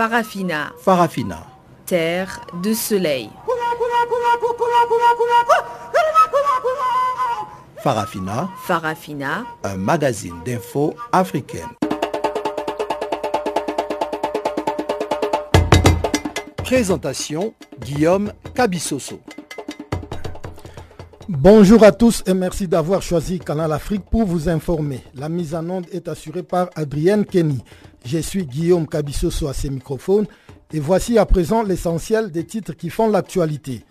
[0.00, 0.72] Farafina.
[0.78, 1.46] Farafina.
[1.84, 3.28] Terre de soleil.
[7.82, 8.48] Farafina.
[8.66, 9.44] Farafina.
[9.62, 11.68] Un magazine d'infos africaine.
[16.64, 19.20] Présentation Guillaume Cabissoso.
[21.28, 25.04] Bonjour à tous et merci d'avoir choisi Canal Afrique pour vous informer.
[25.14, 27.62] La mise en onde est assurée par Adrienne Kenny.
[28.04, 30.26] Je suis Guillaume Cabissoso à ses microphones
[30.72, 33.84] et voici à présent l'essentiel des titres qui font l'actualité.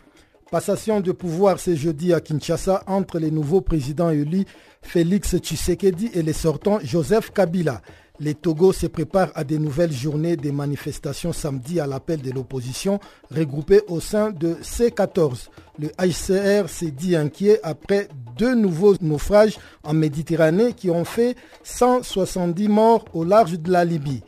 [0.52, 4.46] Passation de pouvoir ce jeudi à Kinshasa entre les nouveaux présidents élus
[4.82, 7.82] Félix Tshisekedi et les sortants Joseph Kabila.
[8.22, 13.00] Les Togo se préparent à des nouvelles journées de manifestations samedi à l'appel de l'opposition
[13.34, 15.48] regroupée au sein de C14.
[15.80, 22.68] Le HCR s'est dit inquiet après deux nouveaux naufrages en Méditerranée qui ont fait 170
[22.68, 24.22] morts au large de la Libye.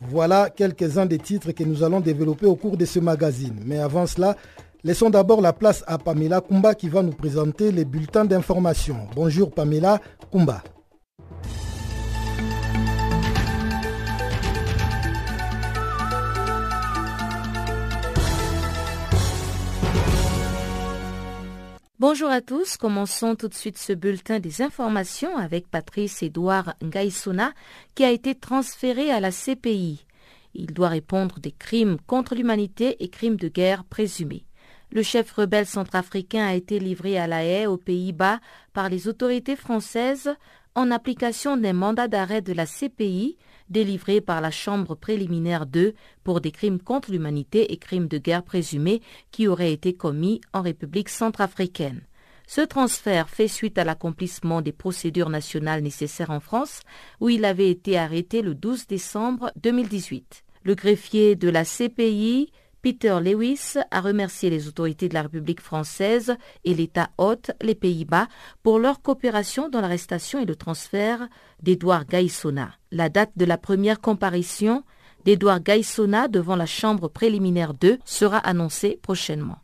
[0.00, 3.60] Voilà quelques-uns des titres que nous allons développer au cours de ce magazine.
[3.66, 4.36] Mais avant cela,
[4.84, 8.96] laissons d'abord la place à Pamela Kumba qui va nous présenter les bulletins d'information.
[9.14, 10.00] Bonjour Pamela
[10.32, 10.62] Kumba.
[22.00, 27.52] Bonjour à tous, commençons tout de suite ce bulletin des informations avec Patrice Edouard Ngaïsona
[27.94, 30.04] qui a été transféré à la CPI.
[30.54, 34.44] Il doit répondre des crimes contre l'humanité et crimes de guerre présumés.
[34.90, 38.40] Le chef rebelle centrafricain a été livré à la haie aux Pays-Bas
[38.72, 40.34] par les autorités françaises
[40.74, 43.36] en application d'un mandat d'arrêt de la CPI
[43.68, 48.42] délivré par la Chambre préliminaire 2 pour des crimes contre l'humanité et crimes de guerre
[48.42, 52.02] présumés qui auraient été commis en République centrafricaine.
[52.46, 56.80] Ce transfert fait suite à l'accomplissement des procédures nationales nécessaires en France,
[57.20, 60.44] où il avait été arrêté le 12 décembre 2018.
[60.62, 62.50] Le greffier de la CPI,
[62.84, 66.36] Peter Lewis a remercié les autorités de la République française
[66.66, 68.28] et l'État hôte, les Pays-Bas,
[68.62, 71.26] pour leur coopération dans l'arrestation et le transfert
[71.62, 72.72] d'Edouard Gaïsona.
[72.92, 74.84] La date de la première comparution
[75.24, 79.63] d'Edouard Gaïsona devant la Chambre préliminaire 2 sera annoncée prochainement.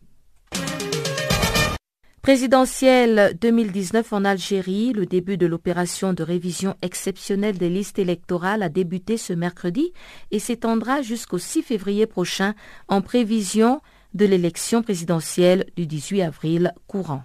[2.23, 8.69] Présidentielle 2019 en Algérie, le début de l'opération de révision exceptionnelle des listes électorales a
[8.69, 9.95] débuté ce mercredi
[10.31, 12.55] et s'étendra jusqu'au 6 février prochain
[12.89, 13.81] en prévision
[14.13, 17.23] de l'élection présidentielle du 18 avril courant.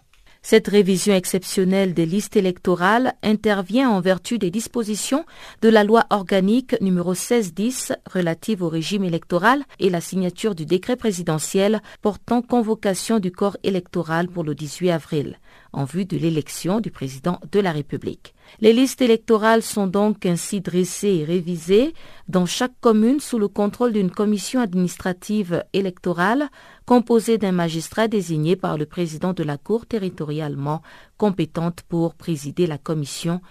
[0.48, 5.26] Cette révision exceptionnelle des listes électorales intervient en vertu des dispositions
[5.64, 10.98] de la loi organique numéro 1610 relative au régime électoral et la signature du décret
[10.98, 15.40] présidentiel portant convocation du corps électoral pour le 18 avril
[15.76, 18.34] en vue de l'élection du président de la République.
[18.62, 21.94] Les listes électorales sont donc ainsi dressées et révisées
[22.30, 26.50] dans chaque commune sous le contrôle d'une commission administrative électorale
[26.86, 30.82] composée d'un magistrat désigné par le président de la Cour territorialement
[31.18, 33.42] compétente pour présider la commission,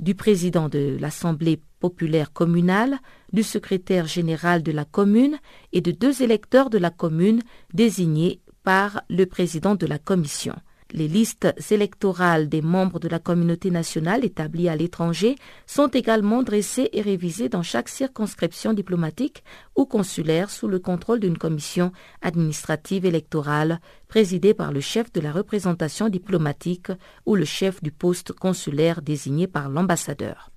[0.00, 2.98] du président de l'Assemblée populaire communale,
[3.32, 5.38] du secrétaire général de la commune
[5.72, 7.42] et de deux électeurs de la commune
[7.74, 10.54] désignés par le président de la commission.
[10.94, 15.36] Les listes électorales des membres de la communauté nationale établis à l'étranger
[15.66, 19.42] sont également dressées et révisées dans chaque circonscription diplomatique
[19.74, 25.32] ou consulaire sous le contrôle d'une commission administrative électorale présidée par le chef de la
[25.32, 26.92] représentation diplomatique
[27.24, 30.50] ou le chef du poste consulaire désigné par l'ambassadeur.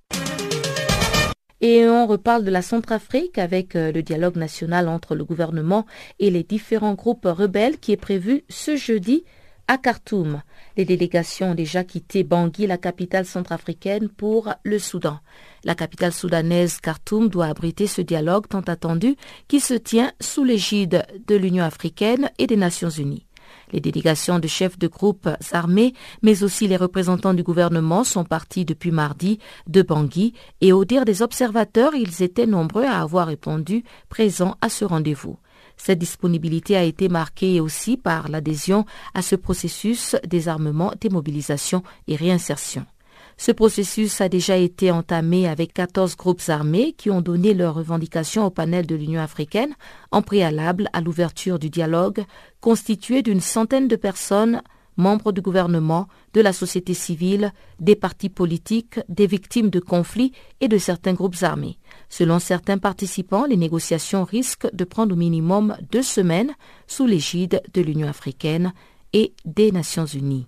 [1.61, 5.85] Et on reparle de la Centrafrique avec euh, le dialogue national entre le gouvernement
[6.19, 9.23] et les différents groupes rebelles qui est prévu ce jeudi
[9.67, 10.41] à Khartoum.
[10.77, 15.19] Les délégations ont déjà quitté Bangui, la capitale centrafricaine, pour le Soudan.
[15.63, 19.15] La capitale soudanaise Khartoum doit abriter ce dialogue tant attendu
[19.47, 23.25] qui se tient sous l'égide de l'Union africaine et des Nations unies.
[23.71, 28.65] Les délégations de chefs de groupes armés, mais aussi les représentants du gouvernement sont partis
[28.65, 33.83] depuis mardi de Bangui et au dire des observateurs, ils étaient nombreux à avoir répondu
[34.09, 35.37] présents à ce rendez-vous.
[35.77, 42.85] Cette disponibilité a été marquée aussi par l'adhésion à ce processus désarmement, démobilisation et réinsertion.
[43.37, 48.45] Ce processus a déjà été entamé avec 14 groupes armés qui ont donné leurs revendications
[48.45, 49.75] au panel de l'Union africaine
[50.11, 52.23] en préalable à l'ouverture du dialogue
[52.61, 54.61] constitué d'une centaine de personnes
[54.97, 60.31] membres du gouvernement, de la société civile, des partis politiques, des victimes de conflits
[60.61, 61.77] et de certains groupes armés.
[62.09, 66.53] Selon certains participants, les négociations risquent de prendre au minimum deux semaines
[66.87, 68.73] sous l'égide de l'Union africaine
[69.13, 70.47] et des Nations unies.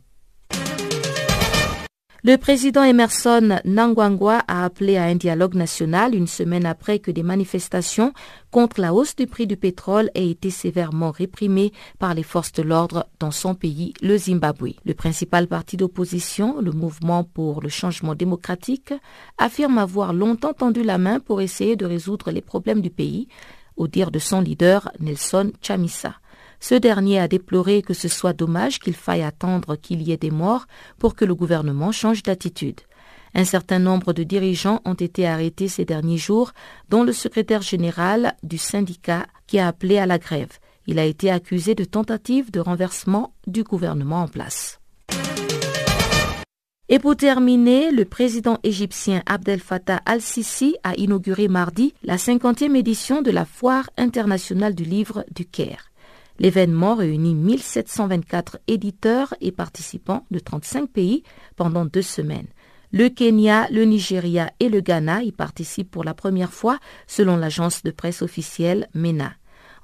[2.23, 7.21] Le président Emerson Nangwangwa a appelé à un dialogue national une semaine après que des
[7.21, 8.11] manifestations
[8.49, 12.63] contre la hausse du prix du pétrole aient été sévèrement réprimées par les forces de
[12.63, 14.73] l'ordre dans son pays, le Zimbabwe.
[14.83, 18.93] Le principal parti d'opposition, le Mouvement pour le changement démocratique,
[19.37, 23.27] affirme avoir longtemps tendu la main pour essayer de résoudre les problèmes du pays,
[23.75, 26.15] au dire de son leader Nelson Chamisa.
[26.59, 30.31] Ce dernier a déploré que ce soit dommage qu'il faille attendre qu'il y ait des
[30.31, 30.65] morts
[30.97, 32.81] pour que le gouvernement change d'attitude.
[33.35, 36.53] Un certain nombre de dirigeants ont été arrêtés ces derniers jours,
[36.89, 40.57] dont le secrétaire général du syndicat qui a appelé à la grève.
[40.87, 44.79] Il a été accusé de tentative de renversement du gouvernement en place.
[46.89, 53.21] Et pour terminer, le président égyptien Abdel Fattah al-Sisi a inauguré mardi la 50e édition
[53.21, 55.91] de la Foire internationale du livre du Caire.
[56.39, 61.23] L'événement réunit 1724 éditeurs et participants de 35 pays
[61.55, 62.47] pendant deux semaines.
[62.91, 67.83] Le Kenya, le Nigeria et le Ghana y participent pour la première fois selon l'agence
[67.83, 69.33] de presse officielle MENA.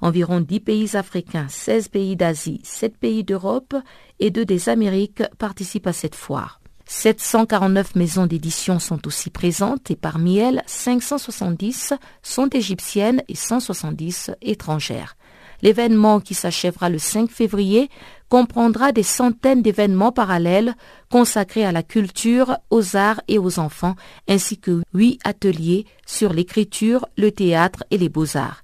[0.00, 3.74] Environ 10 pays africains, 16 pays d'Asie, 7 pays d'Europe
[4.20, 6.60] et 2 des Amériques participent à cette foire.
[6.86, 15.16] 749 maisons d'édition sont aussi présentes et parmi elles, 570 sont égyptiennes et 170 étrangères.
[15.64, 17.88] L'événement qui s'achèvera le 5 février
[18.28, 20.74] comprendra des centaines d'événements parallèles
[21.10, 23.94] consacrés à la culture, aux arts et aux enfants,
[24.28, 28.63] ainsi que huit ateliers sur l'écriture, le théâtre et les beaux-arts.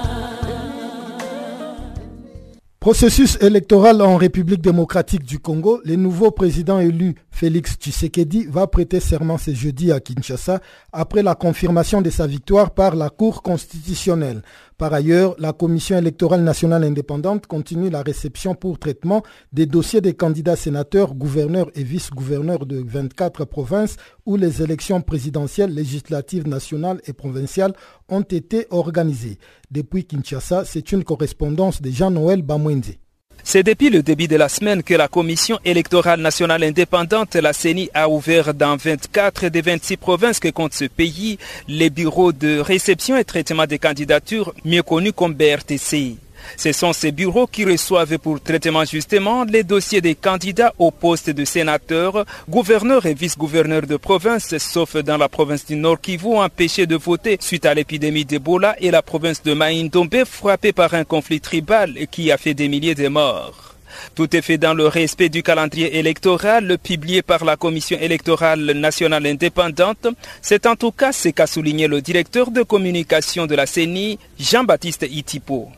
[2.81, 8.99] Processus électoral en République démocratique du Congo, le nouveau président élu Félix Tshisekedi va prêter
[8.99, 10.61] serment ce jeudi à Kinshasa
[10.91, 14.41] après la confirmation de sa victoire par la Cour constitutionnelle.
[14.81, 19.21] Par ailleurs, la Commission électorale nationale indépendante continue la réception pour traitement
[19.53, 25.71] des dossiers des candidats sénateurs, gouverneurs et vice-gouverneurs de 24 provinces où les élections présidentielles,
[25.71, 27.75] législatives nationales et provinciales
[28.09, 29.37] ont été organisées.
[29.69, 32.95] Depuis Kinshasa, c'est une correspondance de Jean-Noël Bamwende.
[33.43, 37.89] C'est depuis le début de la semaine que la Commission électorale nationale indépendante, la CENI,
[37.93, 43.17] a ouvert dans 24 des 26 provinces que compte ce pays les bureaux de réception
[43.17, 46.17] et traitement des candidatures, mieux connus comme BRTC.
[46.57, 51.29] Ce sont ces bureaux qui reçoivent pour traitement justement les dossiers des candidats au poste
[51.29, 56.87] de sénateur, gouverneur et vice-gouverneur de province, sauf dans la province du Nord Kivu empêchés
[56.87, 61.41] de voter suite à l'épidémie d'Ebola et la province de Maïndombe frappée par un conflit
[61.41, 63.70] tribal qui a fait des milliers de morts.
[64.15, 69.25] Tout est fait dans le respect du calendrier électoral publié par la Commission électorale nationale
[69.25, 70.07] indépendante.
[70.41, 75.05] C'est en tout cas ce qu'a souligné le directeur de communication de la CENI, Jean-Baptiste
[75.09, 75.69] Itipo.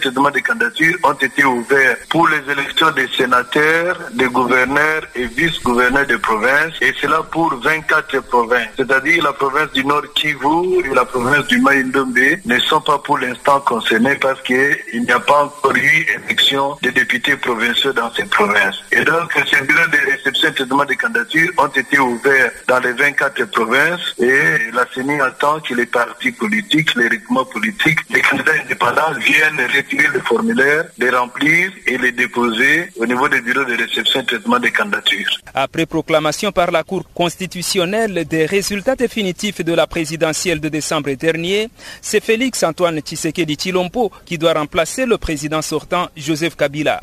[0.00, 3.08] Ces bureaux de réception et traitement des candidatures ont été ouverts pour les élections des
[3.08, 9.70] sénateurs, des gouverneurs et vice-gouverneurs de provinces, et cela pour 24 provinces, c'est-à-dire la province
[9.72, 14.40] du Nord Kivu et la province du Maïndombe ne sont pas pour l'instant concernées parce
[14.42, 18.76] qu'il n'y a pas encore eu élection des députés provinciaux dans ces provinces.
[18.92, 22.92] Et donc, ces bureaux de réception et traitement des candidatures ont été ouverts dans les
[22.92, 28.41] 24 provinces et la CENI attend que les partis politiques, les rythmes politiques, les candidats
[28.82, 33.76] indépendants viennent retirer le formulaire, les remplir et les déposer au niveau des bureaux de
[33.76, 35.38] réception et traitement des candidatures.
[35.54, 41.68] Après proclamation par la Cour constitutionnelle des résultats définitifs de la présidentielle de décembre dernier,
[42.00, 47.02] c'est Félix Antoine Tshisekedi Chilompo qui doit remplacer le président sortant Joseph Kabila.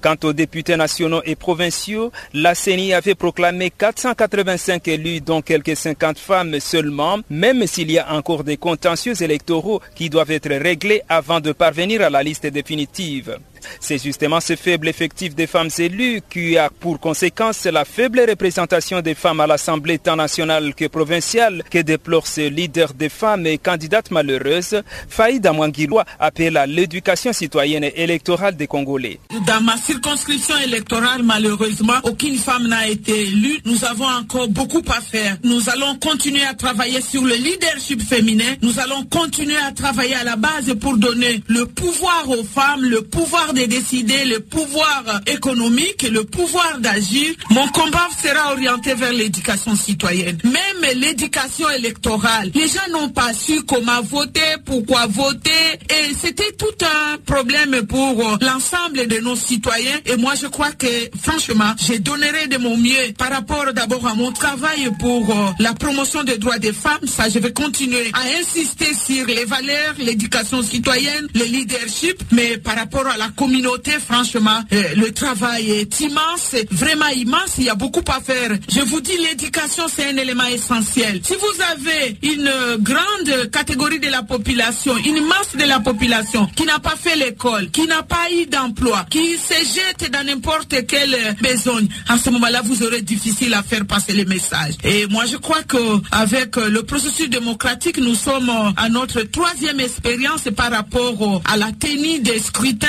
[0.00, 6.18] Quant aux députés nationaux et provinciaux, la CENI avait proclamé 485 élus, dont quelques 50
[6.18, 11.40] femmes seulement, même s'il y a encore des contentieux électoraux qui doivent être réglés avant
[11.40, 13.38] de parvenir à la liste définitive.
[13.80, 19.00] C'est justement ce faible effectif des femmes élues qui a pour conséquence la faible représentation
[19.00, 23.58] des femmes à l'Assemblée tant nationale que provinciale que déplore ce leader des femmes et
[23.58, 24.82] candidate malheureuse.
[25.08, 29.18] Faïda Mwangiloa appelle à l'éducation citoyenne et électorale des Congolais.
[29.46, 33.60] Dans ma circonscription électorale, malheureusement, aucune femme n'a été élue.
[33.64, 35.36] Nous avons encore beaucoup à faire.
[35.44, 38.54] Nous allons continuer à travailler sur le leadership féminin.
[38.62, 43.02] Nous allons continuer à travailler à la base pour donner le pouvoir aux femmes, le
[43.02, 47.34] pouvoir de décider, le pouvoir économique, le pouvoir d'agir.
[47.50, 50.38] Mon combat sera orienté vers l'éducation citoyenne.
[50.44, 52.50] Même l'éducation électorale.
[52.54, 55.50] Les gens n'ont pas su comment voter, pourquoi voter.
[55.90, 60.00] Et c'était tout un problème pour l'ensemble de nos citoyens.
[60.06, 60.86] Et moi, je crois que,
[61.20, 66.22] franchement, je donnerai de mon mieux par rapport d'abord à mon travail pour la promotion
[66.24, 67.06] des droits des femmes.
[67.06, 72.22] Ça, je vais continuer à insister sur les valeurs, l'éducation citoyenne, le leadership.
[72.32, 77.54] Mais par rapport à la communauté, franchement, euh, le travail est immense, vraiment immense.
[77.58, 78.56] Il y a beaucoup à faire.
[78.68, 81.20] Je vous dis, l'éducation, c'est un élément essentiel.
[81.24, 86.64] Si vous avez une grande catégorie de la population, une masse de la population qui
[86.64, 91.16] n'a pas fait l'école, qui n'a pas eu d'emploi, qui se jette dans n'importe quelle
[91.42, 94.74] besogne, à ce moment-là, vous aurez difficile à faire passer les messages.
[94.84, 95.78] Et moi, je crois que
[96.12, 102.20] avec le processus démocratique, nous sommes à notre troisième expérience par rapport à la tenue
[102.20, 102.86] des scrutins.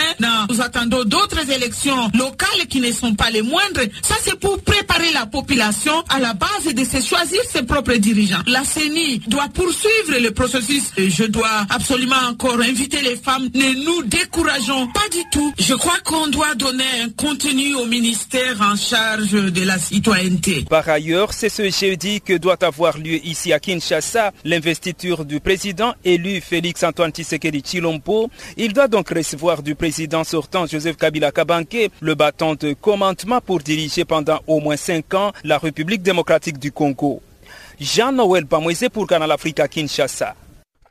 [0.49, 3.81] Nous attendons d'autres élections locales qui ne sont pas les moindres.
[4.01, 8.41] Ça, c'est pour préparer la population à la base de se choisir ses propres dirigeants.
[8.47, 10.91] La CENI doit poursuivre le processus.
[10.97, 13.49] Je dois absolument encore inviter les femmes.
[13.53, 15.53] Ne nous décourageons pas du tout.
[15.59, 20.65] Je crois qu'on doit donner un contenu au ministère en charge de la citoyenneté.
[20.69, 25.93] Par ailleurs, c'est ce jeudi que doit avoir lieu ici à Kinshasa l'investiture du président
[26.03, 28.29] élu Félix Antoine Tshisekedi Chilombo.
[28.57, 33.59] Il doit donc recevoir du président sortant Joseph Kabila Kabanke le bâton de commandement pour
[33.59, 37.21] diriger pendant au moins cinq ans la République démocratique du Congo.
[37.79, 40.33] Jean-Noël Bamoisé pour Canal Africa Kinshasa.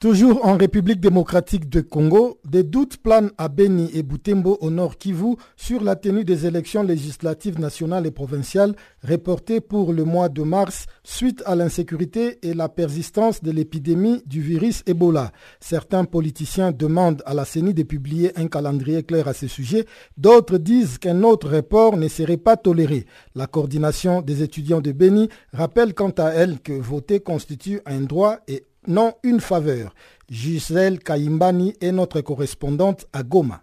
[0.02, 4.99] Toujours en République démocratique de Congo, des doutes planent à Beni et Butembo au nord
[4.99, 8.75] Kivu sur la tenue des élections législatives nationales et provinciales
[9.09, 14.40] reportées pour le mois de mars suite à l'insécurité et la persistance de l'épidémie du
[14.40, 15.30] virus Ebola.
[15.61, 20.59] Certains politiciens demandent à la CENI de publier un calendrier clair à ce sujet, d'autres
[20.59, 23.06] disent qu'un autre report ne serait pas toléré.
[23.37, 28.38] La coordination des étudiants de Beni rappelle quant à elle que voter constitue un droit
[28.49, 29.95] et non une faveur.
[30.31, 33.62] Gisèle Kaimbani est notre correspondante à Goma.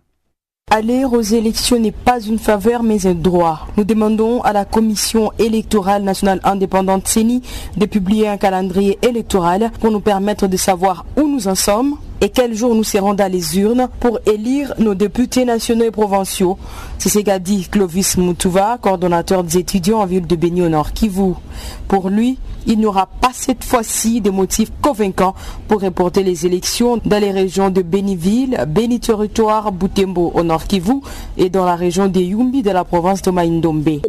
[0.71, 3.67] Aller aux élections n'est pas une faveur mais un droit.
[3.75, 7.41] Nous demandons à la Commission électorale nationale indépendante CENI
[7.75, 12.29] de publier un calendrier électoral pour nous permettre de savoir où nous en sommes et
[12.29, 16.57] quel jour nous serons dans les urnes pour élire nos députés nationaux et provinciaux.
[16.97, 20.91] C'est ce qu'a dit Clovis Moutouva, coordonnateur des étudiants en ville de Béni au Nord
[20.91, 21.33] Kivu.
[21.87, 25.33] Pour lui, il n'y aura pas cette fois-ci de motifs convaincants
[25.67, 30.95] pour reporter les élections dans les régions de Béniville, Béni Territoire, Boutembo au Nord Kivu
[31.37, 34.01] et dans la région de Yumbi de la province de Maïndombe.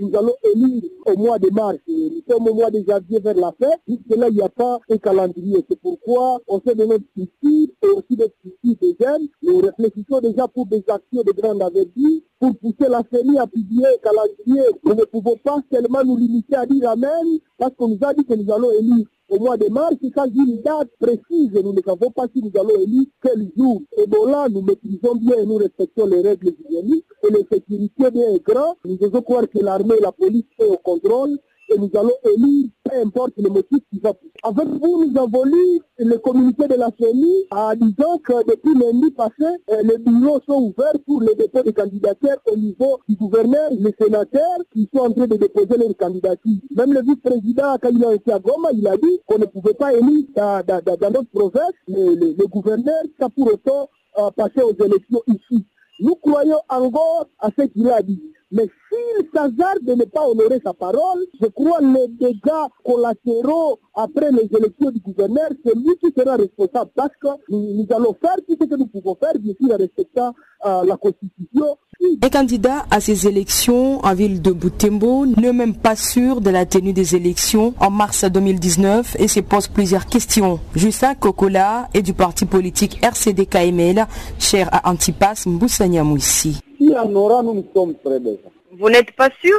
[0.00, 1.78] Nous allons élire au mois de mars.
[1.86, 3.80] Nous sommes au mois de janvier vers la fête.
[3.88, 5.64] Jusque-là, il n'y a pas un calendrier.
[5.68, 9.28] C'est pourquoi on de notre souci et aussi des soucis des jeunes.
[9.42, 13.86] Nous réfléchissons déjà pour des actions de grande envergure pour pousser la CENI à publier
[13.86, 14.68] un calendrier.
[14.84, 18.24] Nous ne pouvons pas seulement nous limiter à dire Amen parce qu'on nous a dit
[18.24, 21.52] que nous allons élire au mois de mars, c'est une date précise.
[21.52, 23.82] Nous ne savons pas si nous allons élire quel jour.
[23.96, 28.10] Et bon là, nous maîtrisons bien et nous respectons les règles hygiéniques et les sécurités
[28.10, 28.76] bien grand.
[28.84, 32.70] Nous devons croire que l'armée et la police sont au contrôle et nous allons élire,
[32.84, 34.12] peu importe le motif qui va.
[34.42, 39.10] Avec vous, nous avons lu le communiqué de la CENI en disant que depuis lundi
[39.12, 43.94] passé, les bureaux sont ouverts pour les dépôts de candidatures au niveau du gouverneur, les
[44.00, 46.60] sénateurs qui sont en train de déposer leurs candidatures.
[46.76, 49.74] Même le vice-président, quand il a été à Goma, il a dit qu'on ne pouvait
[49.74, 53.02] pas élire dans, notre province le, le, le gouverneur
[53.36, 55.66] pour autant euh, passer aux élections ici.
[56.00, 58.22] Nous croyons encore à ce qu'il a dit.
[58.50, 64.30] Mais s'il s'hasarde de ne pas honorer sa parole, je crois les dégâts collatéraux après
[64.32, 68.56] les élections du gouverneur, c'est lui qui sera responsable parce que nous, allons faire tout
[68.58, 71.76] ce que nous pouvons faire, bien sûr, en respectant euh, la Constitution.
[72.00, 76.64] Un candidat à ces élections en ville de Butembo n'est même pas sûr de la
[76.64, 80.60] tenue des élections en mars 2019 et se pose plusieurs questions.
[80.76, 84.06] Justin Kokola est du parti politique RCD KML,
[84.38, 86.60] cher à Antipas Mboussania Moussi.
[86.78, 88.48] Si en aura, nous, sommes prêts déjà.
[88.78, 89.58] Vous n'êtes pas sûr?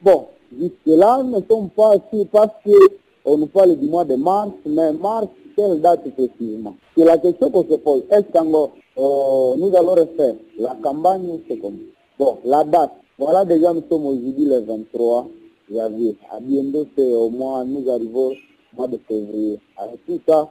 [0.00, 4.50] Bon, jusque-là, nous ne sommes pas sûrs parce qu'on nous parle du mois de mars,
[4.64, 6.76] mais mars, quelle date précisément?
[6.96, 8.02] C'est la question qu'on se pose.
[8.12, 8.30] Est-ce
[9.00, 11.78] euh, nous allons refaire la campagne, c'est comme
[12.18, 15.26] Bon, la date, voilà déjà nous sommes aujourd'hui le 23
[15.72, 16.16] janvier.
[16.30, 19.58] À bientôt, c'est au mois, nous arrivons au mois de février.
[19.78, 20.48] Avec tout ça,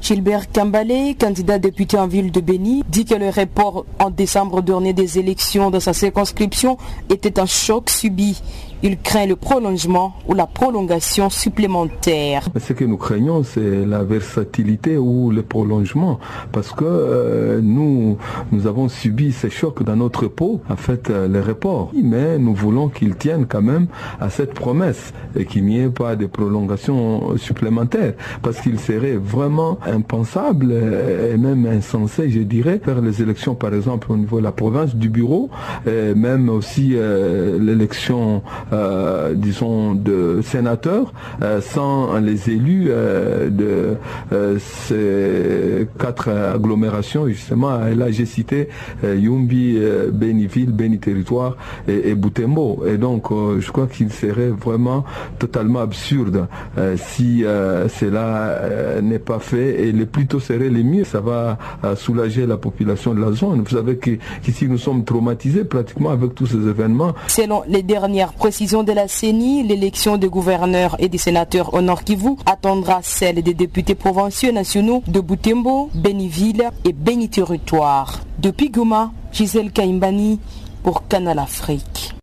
[0.00, 4.94] Gilbert Kambalé, candidat député en ville de Béni, dit que le report en décembre dernier
[4.94, 6.78] des élections dans sa circonscription
[7.10, 8.40] était un choc subi.
[8.82, 12.48] Il craint le prolongement ou la prolongation supplémentaire.
[12.58, 16.18] Ce que nous craignons, c'est la versatilité ou le prolongement,
[16.52, 18.16] parce que euh, nous,
[18.52, 21.92] nous avons subi ces chocs dans notre peau, en fait, euh, les reports.
[21.94, 23.86] Mais nous voulons qu'ils tiennent quand même
[24.18, 29.78] à cette promesse et qu'il n'y ait pas de prolongation supplémentaire, parce qu'il serait vraiment
[29.86, 34.52] impensable et même insensé, je dirais, faire les élections, par exemple, au niveau de la
[34.52, 35.50] province, du bureau,
[35.86, 38.69] et même aussi euh, l'élection euh,
[39.34, 41.12] disons, de sénateurs
[41.42, 43.96] euh, sans les élus euh, de
[44.58, 47.78] ces quatre agglomérations, justement.
[47.78, 48.68] Là, j'ai cité
[49.02, 49.78] Yumbi,
[50.12, 51.56] Beniville, Beni Territoire
[51.88, 52.84] et, et Boutembo.
[52.86, 55.04] Et donc, je crois qu'il serait vraiment
[55.38, 56.46] totalement absurde
[56.96, 59.88] si cela n'est pas fait.
[59.88, 61.04] Et le plus tôt serait le mieux.
[61.04, 61.58] Ça va
[61.96, 63.62] soulager la population de la zone.
[63.62, 67.14] Vous savez qu'ici, nous sommes traumatisés pratiquement avec tous ces événements.
[67.28, 72.36] Selon les dernières de la CENI, l'élection des gouverneurs et des sénateurs au Nord Kivu
[72.44, 78.20] attendra celle des députés provinciaux nationaux de Boutembo, Beniville et Beni Territoire.
[78.38, 80.40] Depuis Goma, Gisèle Kaimbani
[80.82, 82.14] pour Canal Afrique.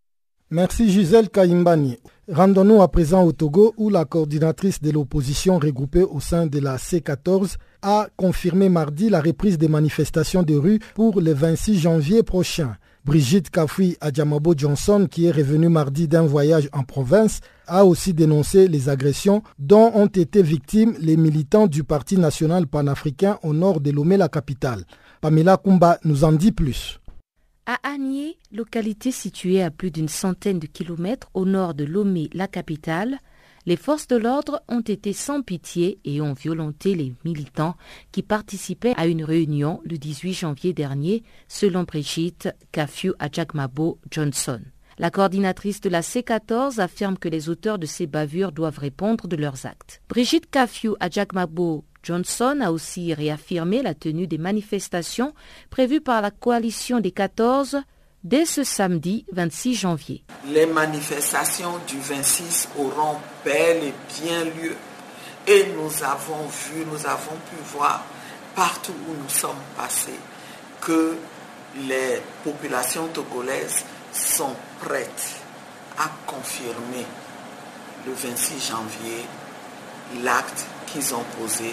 [0.52, 1.98] Merci Gisèle Kaimbani.
[2.32, 6.78] Rendons-nous à présent au Togo où la coordinatrice de l'opposition regroupée au sein de la
[6.78, 12.76] C14 a confirmé mardi la reprise des manifestations de rue pour le 26 janvier prochain.
[13.08, 18.68] Brigitte Kafoui Adjamabo Johnson, qui est revenue mardi d'un voyage en province, a aussi dénoncé
[18.68, 23.92] les agressions dont ont été victimes les militants du Parti national panafricain au nord de
[23.92, 24.84] Lomé, la capitale.
[25.22, 27.00] Pamela Kumba nous en dit plus.
[27.66, 32.50] À Agné, localité située à plus d'une centaine de kilomètres au nord de Lomé, la
[32.50, 33.20] capitale,
[33.68, 37.76] les forces de l'ordre ont été sans pitié et ont violenté les militants
[38.14, 44.62] qui participaient à une réunion le 18 janvier dernier, selon Brigitte Kafiu Adjagmabo Johnson.
[44.98, 49.36] La coordinatrice de la C14 affirme que les auteurs de ces bavures doivent répondre de
[49.36, 50.02] leurs actes.
[50.08, 55.34] Brigitte Kafiu Adjagmabo Johnson a aussi réaffirmé la tenue des manifestations
[55.70, 57.80] prévues par la coalition des 14
[58.24, 60.24] dès ce samedi 26 janvier.
[60.48, 64.76] Les manifestations du 26 auront bel et bien lieu
[65.48, 68.04] et nous avons vu, nous avons pu voir
[68.56, 70.20] partout où nous sommes passés
[70.82, 71.16] que
[71.88, 75.36] les populations togolaises sont prêtes
[75.98, 77.06] à confirmer
[78.06, 79.26] le 26 janvier
[80.24, 81.72] l'acte qu'ils ont posé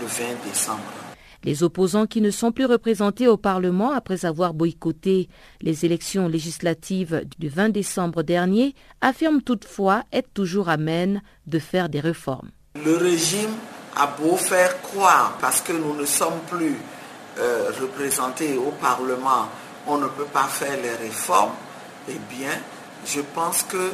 [0.00, 1.03] le 20 décembre.
[1.44, 5.28] Les opposants qui ne sont plus représentés au Parlement après avoir boycotté
[5.60, 12.00] les élections législatives du 20 décembre dernier affirment toutefois être toujours amènes de faire des
[12.00, 12.50] réformes.
[12.82, 13.50] Le régime
[13.94, 16.76] a beau faire croire, parce que nous ne sommes plus
[17.38, 19.48] euh, représentés au Parlement,
[19.86, 21.52] on ne peut pas faire les réformes,
[22.08, 22.50] eh bien,
[23.06, 23.92] je pense que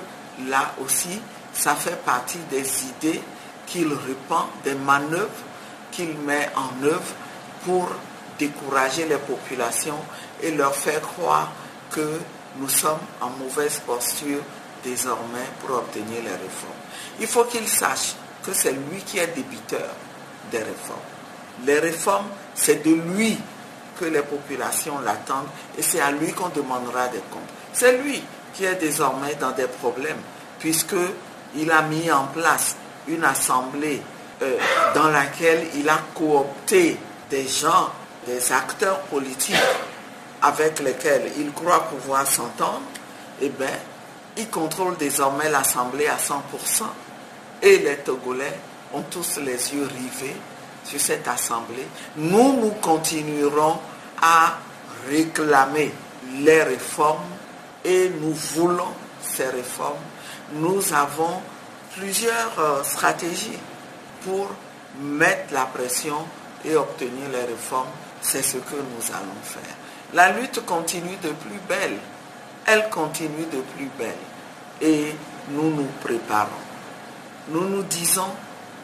[0.49, 1.19] là aussi,
[1.53, 3.21] ça fait partie des idées
[3.67, 5.31] qu'il répand, des manœuvres
[5.91, 7.03] qu'il met en œuvre
[7.65, 7.89] pour
[8.39, 9.99] décourager les populations
[10.43, 11.53] et leur faire croire
[11.91, 12.19] que
[12.57, 14.41] nous sommes en mauvaise posture
[14.83, 16.81] désormais pour obtenir les réformes.
[17.21, 19.89] Il faut qu'ils sachent que c'est lui qui est débiteur
[20.51, 20.99] des réformes.
[21.67, 23.39] Les réformes, c'est de lui
[23.99, 27.43] que les populations l'attendent et c'est à lui qu'on demandera des comptes.
[27.73, 28.23] C'est lui
[28.55, 30.21] qui est désormais dans des problèmes
[30.59, 32.77] puisqu'il a mis en place
[33.09, 34.01] une assemblée
[34.43, 34.57] euh,
[34.95, 36.97] dans laquelle il a coopté
[37.31, 37.91] des gens,
[38.27, 39.57] des acteurs politiques
[40.43, 42.83] avec lesquels il croit pouvoir s'entendre,
[43.41, 43.69] eh bien,
[44.37, 46.85] il contrôle désormais l'Assemblée à 100%.
[47.63, 48.59] Et les Togolais
[48.93, 50.37] ont tous les yeux rivés
[50.85, 51.87] sur cette Assemblée.
[52.17, 53.79] Nous, nous continuerons
[54.23, 54.59] à
[55.09, 55.93] réclamer
[56.39, 57.19] les réformes
[57.85, 59.97] et nous voulons ces réformes.
[60.55, 61.41] Nous avons
[61.97, 63.59] plusieurs euh, stratégies
[64.25, 64.49] pour
[65.01, 66.17] mettre la pression
[66.65, 67.89] et obtenir les réformes,
[68.21, 69.77] c'est ce que nous allons faire.
[70.13, 71.97] La lutte continue de plus belle.
[72.67, 74.15] Elle continue de plus belle.
[74.81, 75.15] Et
[75.51, 76.49] nous nous préparons.
[77.49, 78.31] Nous nous disons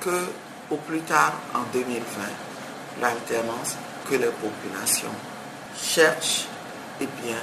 [0.01, 0.27] que
[0.71, 2.01] au plus tard en 2020,
[3.01, 3.77] l'alternance
[4.09, 5.09] que les populations
[5.81, 6.47] cherchent,
[7.01, 7.37] eh bien,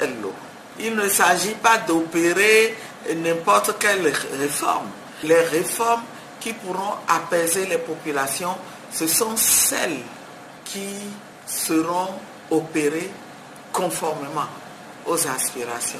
[0.00, 0.34] elles l'auront.
[0.78, 2.76] Il ne s'agit pas d'opérer
[3.16, 4.88] n'importe quelle réforme.
[5.22, 6.02] Les réformes
[6.40, 8.56] qui pourront apaiser les populations
[8.94, 10.00] ce sont celles
[10.64, 10.94] qui
[11.46, 12.14] seront
[12.50, 13.10] opérés
[13.72, 14.46] conformément
[15.06, 15.98] aux aspirations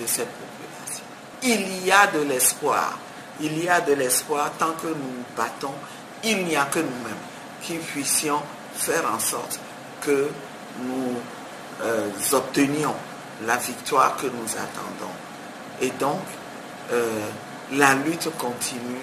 [0.00, 1.04] de cette population.
[1.42, 2.98] Il y a de l'espoir.
[3.40, 5.74] Il y a de l'espoir tant que nous nous battons.
[6.24, 7.14] Il n'y a que nous-mêmes
[7.62, 8.40] qui puissions
[8.74, 9.60] faire en sorte
[10.00, 10.30] que
[10.82, 11.16] nous
[11.82, 12.94] euh, obtenions
[13.46, 15.12] la victoire que nous attendons.
[15.80, 16.20] Et donc,
[16.92, 17.26] euh,
[17.72, 19.00] la lutte continue.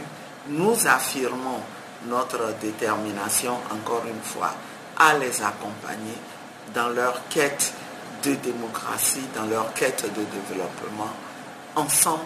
[0.49, 1.61] Nous affirmons
[2.05, 4.53] notre détermination, encore une fois,
[4.97, 6.17] à les accompagner
[6.73, 7.73] dans leur quête
[8.23, 11.11] de démocratie, dans leur quête de développement.
[11.75, 12.23] Ensemble,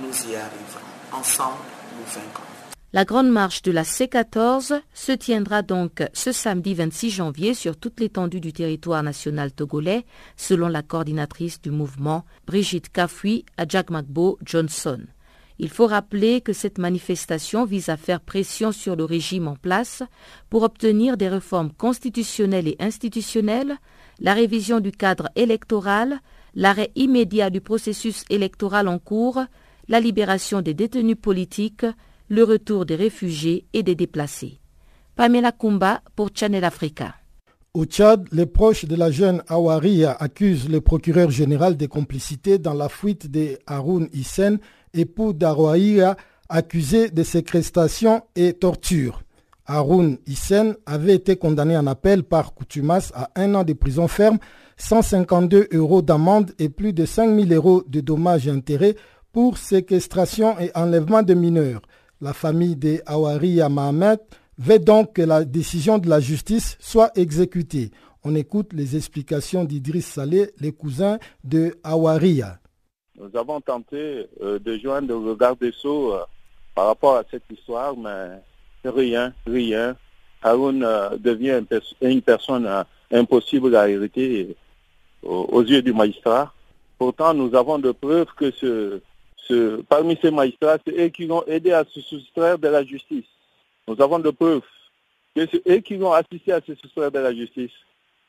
[0.00, 0.86] nous y arriverons.
[1.12, 1.58] Ensemble,
[1.96, 2.42] nous vaincrons.
[2.92, 8.00] La grande marche de la C14 se tiendra donc ce samedi 26 janvier sur toute
[8.00, 15.00] l'étendue du territoire national togolais, selon la coordinatrice du mouvement, Brigitte Kafui Adjagmagbo Johnson.
[15.58, 20.02] Il faut rappeler que cette manifestation vise à faire pression sur le régime en place
[20.50, 23.76] pour obtenir des réformes constitutionnelles et institutionnelles,
[24.20, 26.20] la révision du cadre électoral,
[26.54, 29.40] l'arrêt immédiat du processus électoral en cours,
[29.88, 31.86] la libération des détenus politiques,
[32.28, 34.60] le retour des réfugiés et des déplacés.
[35.14, 37.14] Pamela Kumba pour Channel Africa.
[37.72, 42.72] Au Tchad, les proches de la jeune Awaria accusent le procureur général de complicité dans
[42.72, 44.58] la fuite de Haroun Hissène
[44.96, 46.16] époux d'Arouaïa,
[46.48, 49.22] accusé de séquestration et torture.
[49.66, 54.38] Haroun Hissène avait été condamné en appel par Koutumas à un an de prison ferme,
[54.76, 58.94] 152 euros d'amende et plus de 5000 euros de dommages et intérêts
[59.32, 61.82] pour séquestration et enlèvement de mineurs.
[62.20, 64.20] La famille de Awaria Mohamed
[64.58, 67.90] veut donc que la décision de la justice soit exécutée.
[68.24, 71.74] On écoute les explications d'Idriss Saleh, le cousin de.
[73.18, 76.24] Nous avons tenté euh, de joindre le regard des Sceaux euh,
[76.74, 78.42] par rapport à cette histoire, mais
[78.84, 79.96] rien, rien.
[80.42, 81.62] Haroun euh, devient
[82.02, 84.54] une, personne impossible à hériter
[85.22, 86.52] aux, yeux du magistrat.
[86.98, 91.72] Pourtant, nous avons de preuves que ce, parmi ces magistrats, c'est eux qui vont aider
[91.72, 93.24] à se soustraire de la justice.
[93.88, 94.60] Nous avons de preuves
[95.34, 97.72] que c'est eux qui vont assister à se soustraire de la justice.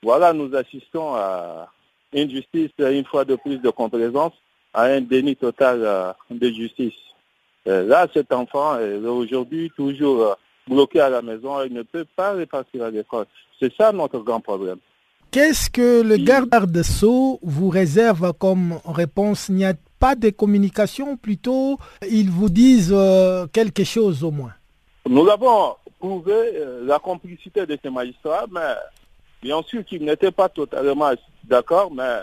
[0.02, 1.70] Voilà, nous assistons à
[2.14, 4.34] une justice, une fois de plus, de complaisance
[4.78, 6.94] à un déni total euh, de justice.
[7.68, 10.34] Euh, là, cet enfant est aujourd'hui toujours euh,
[10.68, 13.26] bloqué à la maison, il ne peut pas repartir à l'école.
[13.60, 14.78] C'est ça notre grand problème.
[15.32, 19.50] Qu'est-ce que le garde de Sceaux vous réserve comme réponse?
[19.50, 22.96] Il n'y a pas de communication, plutôt ils vous disent
[23.52, 24.54] quelque chose au moins.
[25.10, 26.36] Nous avons prouvé
[26.84, 28.76] la complicité de ces magistrats, mais
[29.42, 31.12] bien sûr qu'ils n'étaient pas totalement
[31.44, 32.20] d'accord, mais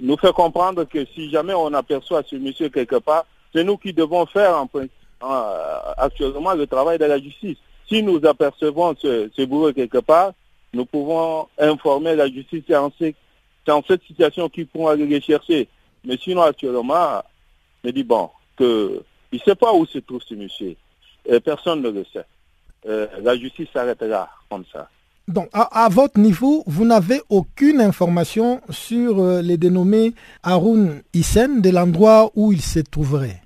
[0.00, 3.92] nous fait comprendre que si jamais on aperçoit ce monsieur quelque part, c'est nous qui
[3.92, 4.64] devons faire
[5.96, 7.58] actuellement le travail de la justice.
[7.88, 10.32] Si nous apercevons ce, bourreau quelque part,
[10.72, 12.90] nous pouvons informer la justice en,
[13.68, 15.68] en cette situation qu'ils pourront aller chercher.
[16.04, 17.22] Mais sinon, actuellement,
[17.84, 19.02] me dit bon, que
[19.32, 20.76] il ne sait pas où se trouve ce monsieur.
[21.26, 22.24] Et personne ne le sait.
[22.86, 24.88] Euh, la justice s'arrêtera comme ça.
[25.26, 31.70] Donc, à, votre niveau, vous n'avez aucune information sur euh, les dénommés Haroun Hissène, de
[31.70, 33.40] l'endroit où il se trouverait?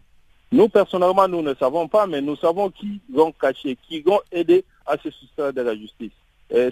[0.51, 4.65] Nous, personnellement, nous ne savons pas, mais nous savons qui vont cacher, qui vont aider
[4.87, 6.11] à se soustraire de la justice.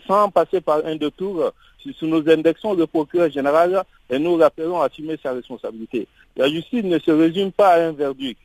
[0.08, 4.86] Sans passer par un détour, si nous indexons le procureur général et nous rappelons à
[4.86, 6.08] assumer sa responsabilité.
[6.34, 8.40] La justice ne se résume pas à un verdict.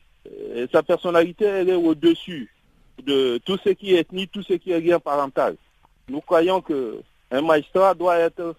[0.70, 2.52] Sa personnalité, elle est au-dessus
[3.04, 5.56] de tout ce qui est ethnie, tout ce qui est lien parental
[6.08, 8.54] nous croyons qu'un magistrat doit, être,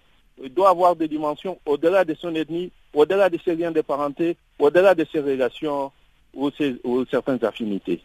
[0.49, 4.95] doit avoir des dimensions au-delà de son ethnie, au-delà de ses liens de parenté, au-delà
[4.95, 5.91] de ses relations
[6.33, 6.49] ou,
[7.09, 8.01] certaines affinités.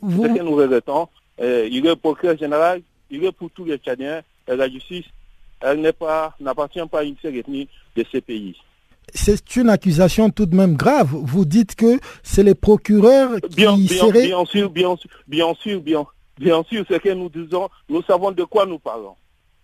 [0.00, 1.08] Ce que nous regrettons,
[1.40, 5.04] euh, il est procureur général, il est pour tous les Tchadiens, et la justice,
[5.60, 8.56] elle n'appartient pas à une seule ethnie de ces pays.
[9.14, 11.10] C'est une accusation tout de même grave.
[11.12, 15.80] Vous dites que c'est les procureurs qui bien, bien, bien sûr, bien sûr, bien sûr,
[15.80, 16.06] bien,
[16.42, 19.14] Bien sûr, ce que nous disons, nous savons de quoi nous parlons.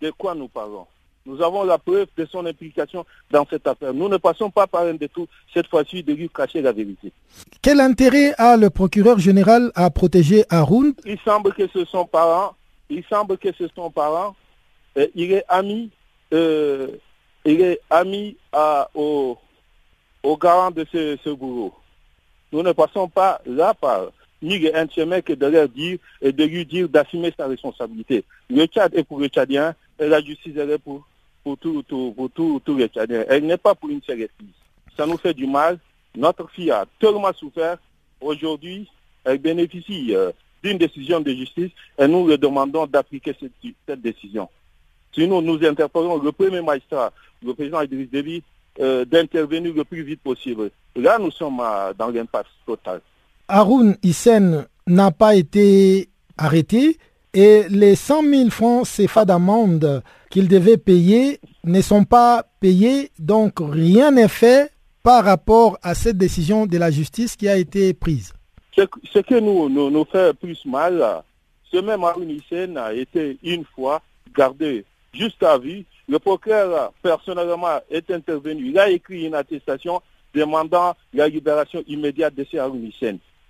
[0.01, 0.87] De quoi nous parlons.
[1.25, 3.93] Nous avons la preuve de son implication dans cette affaire.
[3.93, 7.11] Nous ne passons pas par un détour, cette fois-ci, de lui cacher la vérité.
[7.61, 10.93] Quel intérêt a le procureur général à protéger Haroun?
[11.03, 12.55] Il semble que ce sont parents.
[12.89, 14.33] Il semble que ce sont parents.
[15.15, 15.91] il est ami,
[16.33, 16.87] euh,
[17.43, 19.37] il est ami à, au,
[20.23, 21.73] au garant de ce, ce gourou.
[22.53, 24.05] Nous ne passons pas là par
[24.41, 28.23] ni un chemin que de leur dire et de lui dire d'assumer sa responsabilité.
[28.49, 31.05] Le Tchad est pour les Tchadiens et la justice est pour,
[31.43, 33.25] pour tous tout, les Tchadiens.
[33.27, 34.27] Elle n'est pas pour une seule
[34.97, 35.77] Ça nous fait du mal.
[36.15, 37.77] Notre fille a tellement souffert.
[38.21, 38.87] Aujourd'hui,
[39.23, 40.31] elle bénéficie euh,
[40.63, 44.49] d'une décision de justice et nous lui demandons d'appliquer cette, décision.
[45.13, 47.11] Sinon, nous interpellons le premier magistrat,
[47.43, 48.43] le président Idriss Déby,
[48.79, 50.71] euh, d'intervenir le plus vite possible.
[50.95, 51.61] Là, nous sommes
[51.97, 53.01] dans l'impasse totale.
[53.49, 56.97] Haroun Hissène n'a pas été arrêté
[57.33, 63.55] et les 100 000 francs CFA d'amende qu'il devait payer ne sont pas payés, donc
[63.59, 64.71] rien n'est fait
[65.03, 68.33] par rapport à cette décision de la justice qui a été prise.
[68.75, 71.23] Ce, que nous, fait plus mal,
[71.71, 74.01] ce même Haroun Hissène a été une fois
[74.35, 75.85] gardé jusqu'à vie.
[76.07, 78.69] Le procureur, personnellement, est intervenu.
[78.69, 80.01] Il a écrit une attestation
[80.33, 82.89] demandant la libération immédiate de ces Haroun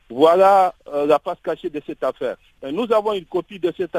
[0.09, 2.35] Voilà euh, la face cachée de cette affaire.
[2.63, 3.95] nous avons une copie de cette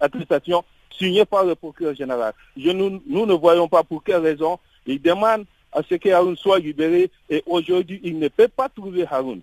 [0.00, 0.64] attestation
[0.98, 2.32] signée par le procureur général.
[2.56, 6.58] nous, nous, ne voyons pas pour quelle raison il demande à ce que Haroun soit
[6.58, 9.40] libéré et aujourd'hui il ne peut pas trouver Haroun.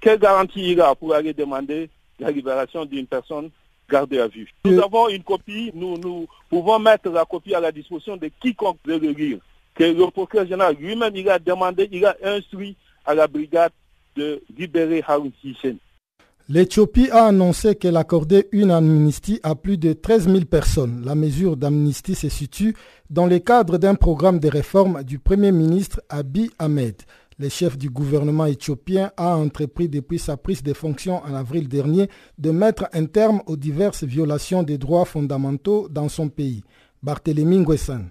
[0.00, 3.50] Quelle garantie il a pour aller demander la libération d'une personne
[3.90, 4.50] gardée à vue?
[4.64, 8.78] Nous avons une copie, nous, nous pouvons mettre la copie à la disposition de quiconque
[8.86, 9.38] veut le lire.
[9.74, 13.72] Que le procureur général lui-même, il a demandé, il a instruit à la brigade
[14.16, 15.02] de libérer.
[16.48, 21.02] L'Éthiopie a annoncé qu'elle accordait une amnistie à plus de 13 000 personnes.
[21.04, 22.76] La mesure d'amnistie se situe
[23.08, 26.96] dans le cadre d'un programme de réforme du Premier ministre Abiy Ahmed.
[27.38, 32.08] Le chef du gouvernement éthiopien a entrepris depuis sa prise de fonction en avril dernier
[32.38, 36.62] de mettre un terme aux diverses violations des droits fondamentaux dans son pays.
[37.02, 38.10] Barthélémy Nguessan.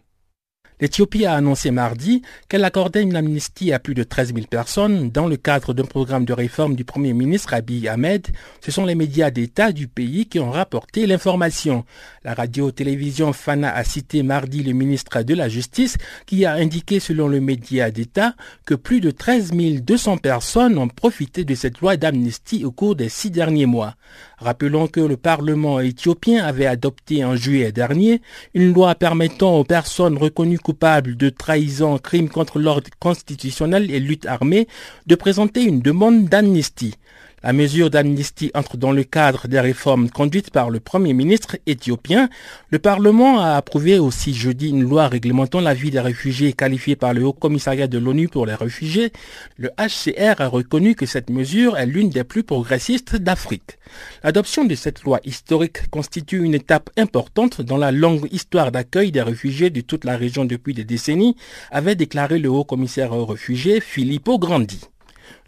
[0.82, 5.28] L'Éthiopie a annoncé mardi qu'elle accordait une amnistie à plus de 13 000 personnes dans
[5.28, 8.28] le cadre d'un programme de réforme du Premier ministre Abiy Ahmed.
[8.62, 11.86] Ce sont les médias d'État du pays qui ont rapporté l'information.
[12.24, 17.28] La radio-télévision Fana a cité mardi le ministre de la Justice qui a indiqué selon
[17.28, 22.66] le média d'État que plus de 13 200 personnes ont profité de cette loi d'amnistie
[22.66, 23.96] au cours des six derniers mois.
[24.44, 28.22] Rappelons que le Parlement éthiopien avait adopté en juillet dernier
[28.54, 34.26] une loi permettant aux personnes reconnues coupables de trahison, crime contre l'ordre constitutionnel et lutte
[34.26, 34.68] armée
[35.08, 36.96] de présenter une demande d'amnistie.
[37.44, 42.30] La mesure d'amnistie entre dans le cadre des réformes conduites par le Premier ministre éthiopien.
[42.70, 47.14] Le Parlement a approuvé aussi jeudi une loi réglementant la vie des réfugiés qualifiée par
[47.14, 49.12] le Haut Commissariat de l'ONU pour les réfugiés.
[49.58, 53.78] Le HCR a reconnu que cette mesure est l'une des plus progressistes d'Afrique.
[54.24, 59.22] L'adoption de cette loi historique constitue une étape importante dans la longue histoire d'accueil des
[59.22, 61.36] réfugiés de toute la région depuis des décennies,
[61.72, 64.80] avait déclaré le Haut Commissaire aux réfugiés Filippo Grandi.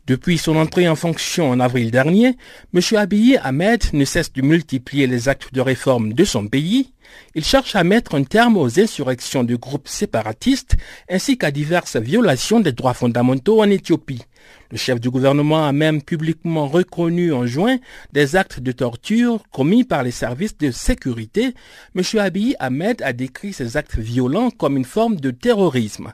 [0.07, 2.37] Depuis son entrée en fonction en avril dernier,
[2.75, 2.81] M.
[2.95, 6.93] Abiy Ahmed ne cesse de multiplier les actes de réforme de son pays.
[7.33, 10.75] Il cherche à mettre un terme aux insurrections de groupes séparatistes
[11.09, 14.21] ainsi qu'à diverses violations des droits fondamentaux en Éthiopie.
[14.69, 17.77] Le chef du gouvernement a même publiquement reconnu en juin
[18.13, 21.55] des actes de torture commis par les services de sécurité.
[21.95, 22.03] M.
[22.19, 26.13] Abiy Ahmed a décrit ces actes violents comme une forme de terrorisme.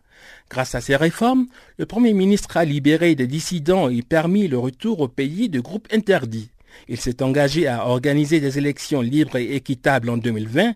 [0.52, 5.00] Grâce à ces réformes, le Premier ministre a libéré des dissidents et permis le retour
[5.00, 6.50] au pays de groupes interdits.
[6.88, 10.73] Il s'est engagé à organiser des élections libres et équitables en 2020.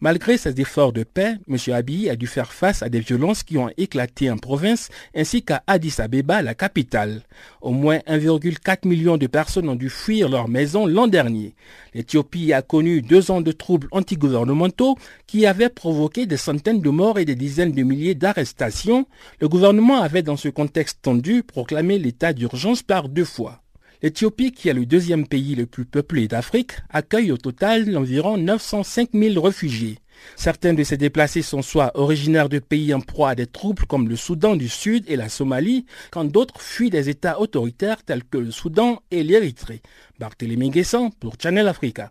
[0.00, 1.56] Malgré ses efforts de paix, M.
[1.72, 5.62] Abiy a dû faire face à des violences qui ont éclaté en province ainsi qu'à
[5.66, 7.22] Addis Abeba, la capitale.
[7.62, 11.54] Au moins 1,4 million de personnes ont dû fuir leur maison l'an dernier.
[11.94, 17.18] L'Éthiopie a connu deux ans de troubles antigouvernementaux qui avaient provoqué des centaines de morts
[17.18, 19.06] et des dizaines de milliers d'arrestations.
[19.40, 23.62] Le gouvernement avait dans ce contexte tendu proclamé l'état d'urgence par deux fois.
[24.02, 29.10] L'Éthiopie, qui est le deuxième pays le plus peuplé d'Afrique, accueille au total environ 905
[29.14, 29.98] 000 réfugiés.
[30.34, 34.08] Certains de ces déplacés sont soit originaires de pays en proie à des troubles comme
[34.08, 38.38] le Soudan du Sud et la Somalie, quand d'autres fuient des États autoritaires tels que
[38.38, 39.82] le Soudan et l'Érythrée.
[40.18, 42.10] Barthélémy Guessant pour Channel Africa.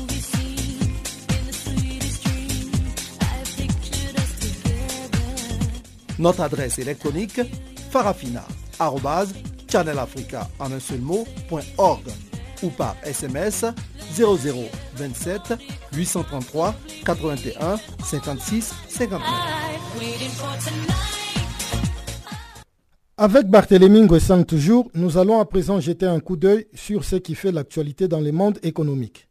[6.21, 7.41] Notre adresse électronique
[7.89, 10.47] farafina.channelafrica
[12.61, 13.65] ou par SMS
[14.15, 15.55] 0027
[15.93, 19.19] 833 81 56 59.
[23.17, 27.33] Avec Barthélémy Nguessan toujours, nous allons à présent jeter un coup d'œil sur ce qui
[27.33, 29.27] fait l'actualité dans le monde économique.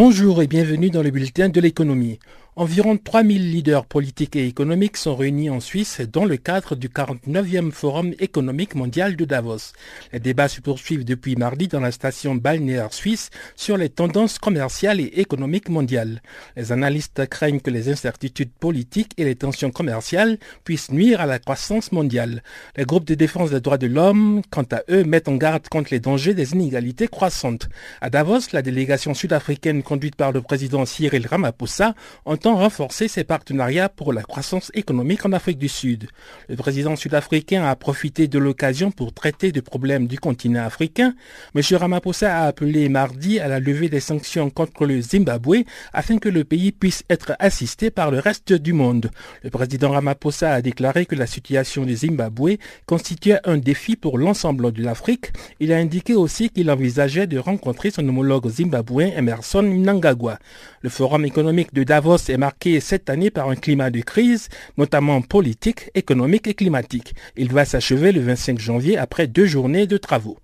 [0.00, 2.20] Bonjour et bienvenue dans le bulletin de l'économie.
[2.60, 7.70] Environ 3000 leaders politiques et économiques sont réunis en Suisse dans le cadre du 49e
[7.70, 9.74] Forum économique mondial de Davos.
[10.12, 14.98] Les débats se poursuivent depuis mardi dans la station balnéaire suisse sur les tendances commerciales
[14.98, 16.20] et économiques mondiales.
[16.56, 21.38] Les analystes craignent que les incertitudes politiques et les tensions commerciales puissent nuire à la
[21.38, 22.42] croissance mondiale.
[22.76, 25.90] Les groupes de défense des droits de l'homme, quant à eux, mettent en garde contre
[25.92, 27.68] les dangers des inégalités croissantes.
[28.00, 31.94] À Davos, la délégation sud-africaine conduite par le président Cyril Ramaphosa
[32.24, 36.08] entend renforcer ses partenariats pour la croissance économique en Afrique du Sud.
[36.48, 41.14] Le président sud-africain a profité de l'occasion pour traiter des problèmes du continent africain.
[41.54, 41.62] M.
[41.76, 46.44] Ramaphosa a appelé mardi à la levée des sanctions contre le Zimbabwe afin que le
[46.44, 49.10] pays puisse être assisté par le reste du monde.
[49.42, 52.56] Le président Ramaphosa a déclaré que la situation du Zimbabwe
[52.86, 55.32] constituait un défi pour l'ensemble de l'Afrique.
[55.60, 60.38] Il a indiqué aussi qu'il envisageait de rencontrer son homologue zimbabwéen Emerson Mnangagwa.
[60.82, 65.20] Le forum économique de Davos est marqué cette année par un climat de crise, notamment
[65.22, 67.14] politique, économique et climatique.
[67.36, 70.38] Il va s'achever le 25 janvier après deux journées de travaux.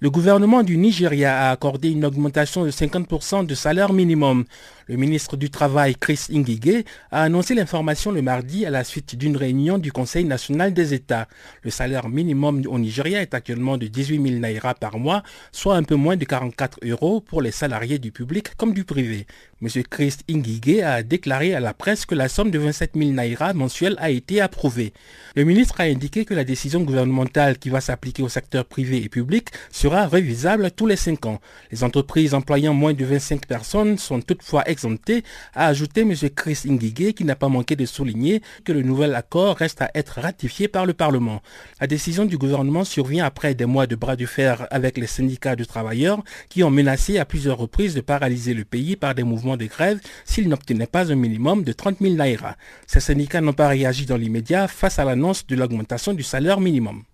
[0.00, 4.44] Le gouvernement du Nigeria a accordé une augmentation de 50% du salaire minimum.
[4.86, 9.34] Le ministre du Travail, Chris Ingige, a annoncé l'information le mardi à la suite d'une
[9.34, 11.26] réunion du Conseil national des États.
[11.62, 15.84] Le salaire minimum au Nigeria est actuellement de 18 000 naira par mois, soit un
[15.84, 19.26] peu moins de 44 euros pour les salariés du public comme du privé.
[19.62, 19.68] M.
[19.88, 23.96] Chris Ingige a déclaré à la presse que la somme de 27 000 naira mensuels
[23.98, 24.92] a été approuvée.
[25.34, 29.08] Le ministre a indiqué que la décision gouvernementale qui va s'appliquer au secteur privé et
[29.08, 31.40] public sera révisable tous les 5 ans.
[31.70, 35.22] Les entreprises employant moins de 25 personnes sont toutefois exemptées,
[35.54, 36.12] a ajouté M.
[36.34, 40.20] Chris Ingige qui n'a pas manqué de souligner que le nouvel accord reste à être
[40.20, 41.40] ratifié par le Parlement.
[41.80, 45.56] La décision du gouvernement survient après des mois de bras de fer avec les syndicats
[45.56, 49.56] de travailleurs qui ont menacé à plusieurs reprises de paralyser le pays par des mouvements
[49.56, 52.56] de grève s'ils n'obtenaient pas un minimum de 30 000 naira.
[52.86, 57.04] Ces syndicats n'ont pas réagi dans l'immédiat face à l'annonce de l'augmentation du salaire minimum.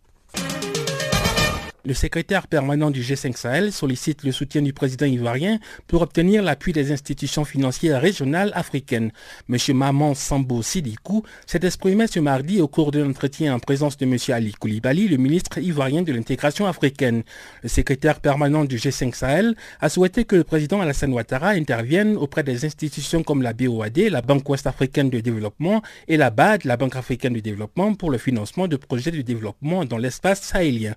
[1.87, 6.75] Le secrétaire permanent du G5 Sahel sollicite le soutien du président ivoirien pour obtenir l'appui
[6.75, 9.13] des institutions financières régionales africaines.
[9.49, 9.57] M.
[9.75, 14.19] Maman Sambo Sidikou s'est exprimé ce mardi au cours d'un entretien en présence de M.
[14.29, 17.23] Ali Koulibaly, le ministre ivoirien de l'intégration africaine.
[17.63, 22.43] Le secrétaire permanent du G5 Sahel a souhaité que le président Alassane Ouattara intervienne auprès
[22.43, 26.97] des institutions comme la BOAD, la Banque ouest-africaine de développement, et la BAD, la Banque
[26.97, 30.95] africaine de développement, pour le financement de projets de développement dans l'espace sahélien.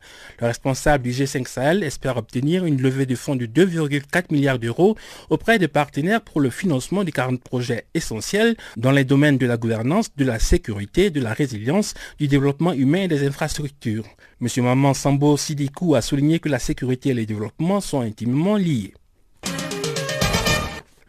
[0.73, 4.97] Du G5 Sahel espère obtenir une levée de fonds de 2,4 milliards d'euros
[5.29, 9.57] auprès des partenaires pour le financement de 40 projets essentiels dans les domaines de la
[9.57, 14.05] gouvernance, de la sécurité, de la résilience, du développement humain et des infrastructures.
[14.41, 14.47] M.
[14.63, 18.93] Maman Sambo Sidikou a souligné que la sécurité et le développement sont intimement liés.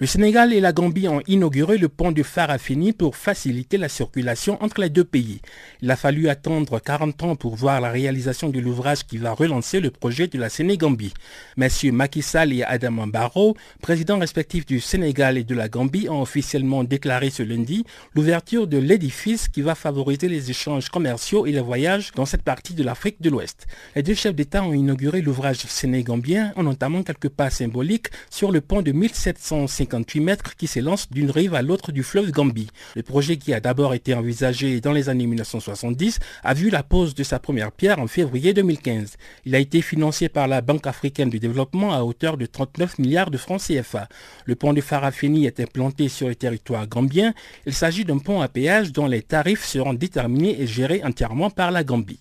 [0.05, 4.62] Le Sénégal et la Gambie ont inauguré le pont de Farafeni pour faciliter la circulation
[4.62, 5.40] entre les deux pays.
[5.81, 9.81] Il a fallu attendre 40 ans pour voir la réalisation de l'ouvrage qui va relancer
[9.81, 11.14] le projet de la Sénégambie.
[11.57, 16.85] Messieurs Macky et Adam Barrow, présidents respectifs du Sénégal et de la Gambie, ont officiellement
[16.85, 22.12] déclaré ce lundi l'ouverture de l'édifice qui va favoriser les échanges commerciaux et les voyages
[22.14, 23.67] dans cette partie de l'Afrique de l'Ouest.
[23.97, 28.61] Les deux chefs d'État ont inauguré l'ouvrage sénégambien en entamant quelques pas symboliques sur le
[28.61, 32.67] pont de 1750 58 mètres qui s'élance d'une rive à l'autre du fleuve Gambie.
[32.97, 37.15] Le projet qui a d'abord été envisagé dans les années 1970 a vu la pose
[37.15, 39.17] de sa première pierre en février 2015.
[39.45, 43.31] Il a été financé par la Banque africaine du développement à hauteur de 39 milliards
[43.31, 44.09] de francs CFA.
[44.47, 47.33] Le pont de Farafeni est implanté sur le territoire gambien.
[47.65, 51.71] Il s'agit d'un pont à péage dont les tarifs seront déterminés et gérés entièrement par
[51.71, 52.19] la Gambie.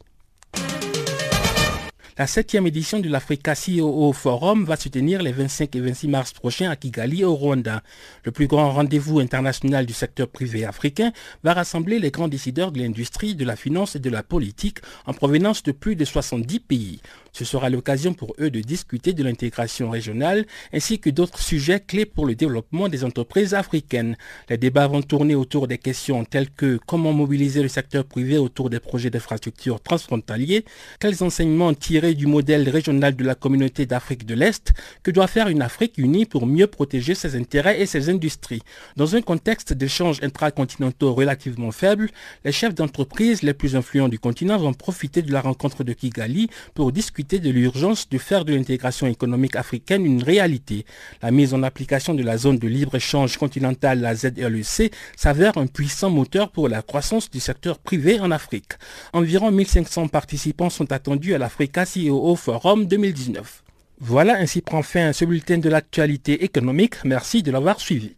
[2.15, 6.31] La septième édition de l'Africa CEO Forum va se tenir les 25 et 26 mars
[6.31, 7.81] prochains à Kigali, au Rwanda.
[8.23, 11.11] Le plus grand rendez-vous international du secteur privé africain
[11.43, 14.77] va rassembler les grands décideurs de l'industrie, de la finance et de la politique
[15.07, 17.01] en provenance de plus de 70 pays.
[17.31, 22.05] Ce sera l'occasion pour eux de discuter de l'intégration régionale ainsi que d'autres sujets clés
[22.05, 24.17] pour le développement des entreprises africaines.
[24.49, 28.69] Les débats vont tourner autour des questions telles que comment mobiliser le secteur privé autour
[28.69, 30.63] des projets d'infrastructures transfrontaliers,
[30.99, 34.73] quels enseignements tirer du modèle régional de la communauté d'Afrique de l'Est
[35.03, 38.61] que doit faire une Afrique unie pour mieux protéger ses intérêts et ses industries.
[38.97, 42.09] Dans un contexte d'échanges intracontinentaux relativement faibles,
[42.43, 46.49] les chefs d'entreprise les plus influents du continent vont profiter de la rencontre de Kigali
[46.73, 50.85] pour discuter de l'urgence de faire de l'intégration économique africaine une réalité.
[51.21, 56.09] La mise en application de la zone de libre-échange continentale, la ZLEC, s'avère un puissant
[56.09, 58.73] moteur pour la croissance du secteur privé en Afrique.
[59.13, 63.63] Environ 1500 participants sont attendus à l'Africa CEO Forum 2019.
[63.99, 66.95] Voilà ainsi prend fin ce bulletin de l'actualité économique.
[67.03, 68.15] Merci de l'avoir suivi.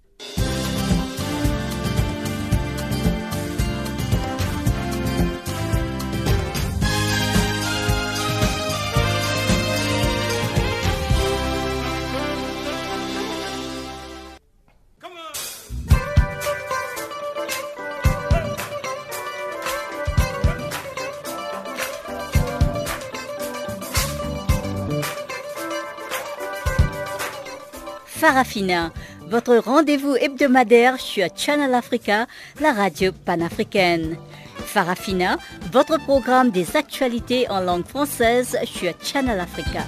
[28.26, 28.91] Farafina,
[29.30, 32.26] votre rendez-vous hebdomadaire sur Channel Africa,
[32.59, 34.17] la radio panafricaine.
[34.57, 35.38] Farafina,
[35.71, 39.84] votre programme des actualités en langue française sur Channel Africa.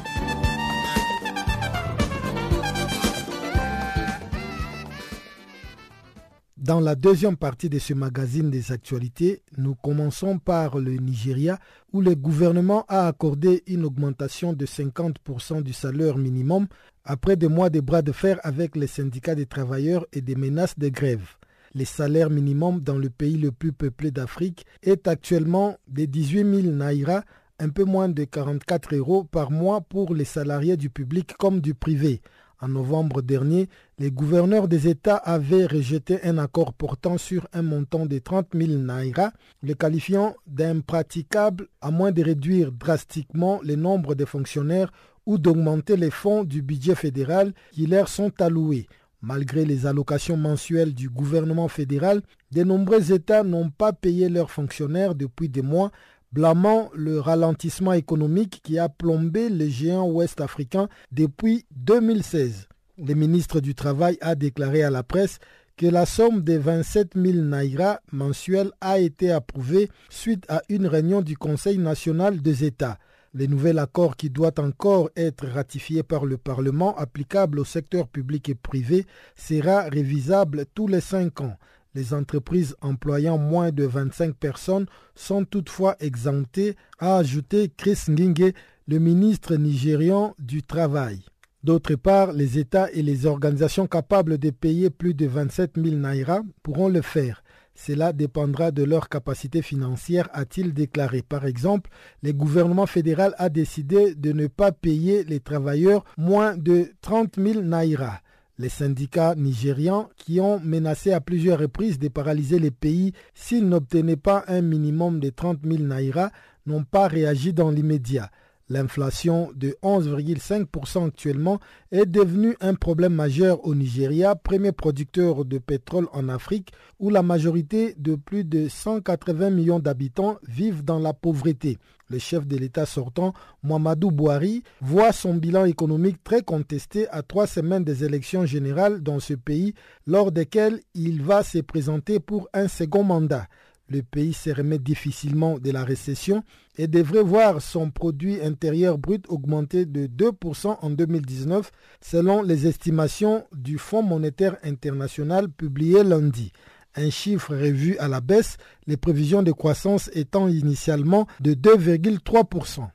[6.57, 11.57] Dans la deuxième partie de ce magazine des actualités, nous commençons par le Nigeria
[11.93, 16.67] où le gouvernement a accordé une augmentation de 50% du salaire minimum
[17.07, 20.77] après des mois de bras de fer avec les syndicats des travailleurs et des menaces
[20.77, 21.25] de grève.
[21.73, 26.75] Le salaire minimum dans le pays le plus peuplé d'Afrique est actuellement de 18 000
[26.75, 27.23] naira,
[27.59, 31.73] un peu moins de 44 euros par mois pour les salariés du public comme du
[31.73, 32.21] privé.
[32.59, 38.05] En novembre dernier, les gouverneurs des États avaient rejeté un accord portant sur un montant
[38.05, 39.31] de 30 000 naira,
[39.61, 44.91] le qualifiant d'impraticable à moins de réduire drastiquement le nombre de fonctionnaires
[45.27, 48.87] ou d'augmenter les fonds du budget fédéral qui leur sont alloués.
[49.21, 52.21] Malgré les allocations mensuelles du gouvernement fédéral,
[52.51, 55.91] de nombreux États n'ont pas payé leurs fonctionnaires depuis des mois,
[56.31, 62.69] blâmant le ralentissement économique qui a plombé les géants ouest-africains depuis 2016.
[62.97, 65.39] Le ministre du Travail a déclaré à la presse
[65.75, 71.21] que la somme de 27 000 naira mensuels a été approuvée suite à une réunion
[71.21, 72.97] du Conseil national des États.
[73.39, 78.49] Le nouvel accord qui doit encore être ratifié par le Parlement, applicable au secteur public
[78.49, 81.55] et privé, sera révisable tous les cinq ans.
[81.93, 88.55] Les entreprises employant moins de 25 personnes sont toutefois exemptées, a ajouté Chris Ngingue,
[88.87, 91.19] le ministre nigérian du Travail.
[91.63, 96.41] D'autre part, les États et les organisations capables de payer plus de 27 000 naira
[96.63, 97.43] pourront le faire.
[97.79, 101.21] Cela dépendra de leur capacité financière, a-t-il déclaré.
[101.21, 101.91] Par exemple,
[102.23, 107.61] le gouvernement fédéral a décidé de ne pas payer les travailleurs moins de 30 000
[107.61, 108.21] naira.
[108.57, 114.15] Les syndicats nigérians, qui ont menacé à plusieurs reprises de paralyser les pays s'ils n'obtenaient
[114.17, 116.31] pas un minimum de 30 000 naira,
[116.65, 118.31] n'ont pas réagi dans l'immédiat.
[118.69, 121.59] L'inflation de 11,5% actuellement
[121.91, 127.23] est devenue un problème majeur au Nigeria, premier producteur de pétrole en Afrique, où la
[127.23, 131.77] majorité de plus de 180 millions d'habitants vivent dans la pauvreté.
[132.09, 137.47] Le chef de l'État sortant, Mohamedou Bouhari, voit son bilan économique très contesté à trois
[137.47, 142.67] semaines des élections générales dans ce pays, lors desquelles il va se présenter pour un
[142.67, 143.47] second mandat
[143.89, 146.43] le pays se remet difficilement de la récession
[146.77, 151.71] et devrait voir son produit intérieur brut augmenter de 2% en 2019
[152.01, 156.51] selon les estimations du Fonds monétaire international publiées lundi.
[156.95, 158.57] Un chiffre revu à la baisse,
[158.87, 162.87] les prévisions de croissance étant initialement de 2,3%.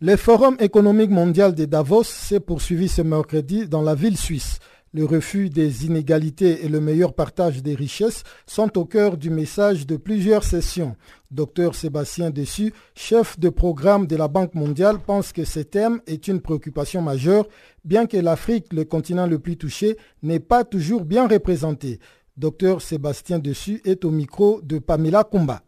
[0.00, 4.58] Le Forum économique mondial de Davos s'est poursuivi ce mercredi dans la ville suisse
[4.94, 9.88] le refus des inégalités et le meilleur partage des richesses sont au cœur du message
[9.88, 10.94] de plusieurs sessions.
[11.32, 16.28] Dr Sébastien Dessus, chef de programme de la Banque mondiale, pense que ce thème est
[16.28, 17.48] une préoccupation majeure,
[17.84, 21.98] bien que l'Afrique, le continent le plus touché, n'est pas toujours bien représenté.
[22.36, 25.62] Dr Sébastien Dessus est au micro de Pamela Kumba.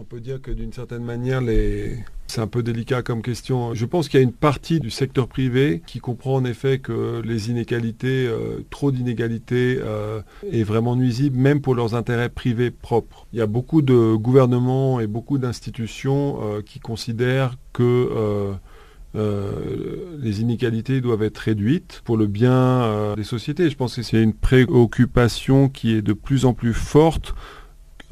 [0.00, 1.42] On peut dire que d'une certaine manière,
[2.28, 3.74] c'est un peu délicat comme question.
[3.74, 7.20] Je pense qu'il y a une partie du secteur privé qui comprend en effet que
[7.24, 10.20] les inégalités, euh, trop d'inégalités, euh,
[10.52, 13.26] est vraiment nuisible, même pour leurs intérêts privés propres.
[13.32, 18.54] Il y a beaucoup de gouvernements et beaucoup d'institutions euh, qui considèrent que
[19.14, 23.68] les inégalités doivent être réduites pour le bien des sociétés.
[23.68, 27.34] Je pense que c'est une préoccupation qui est de plus en plus forte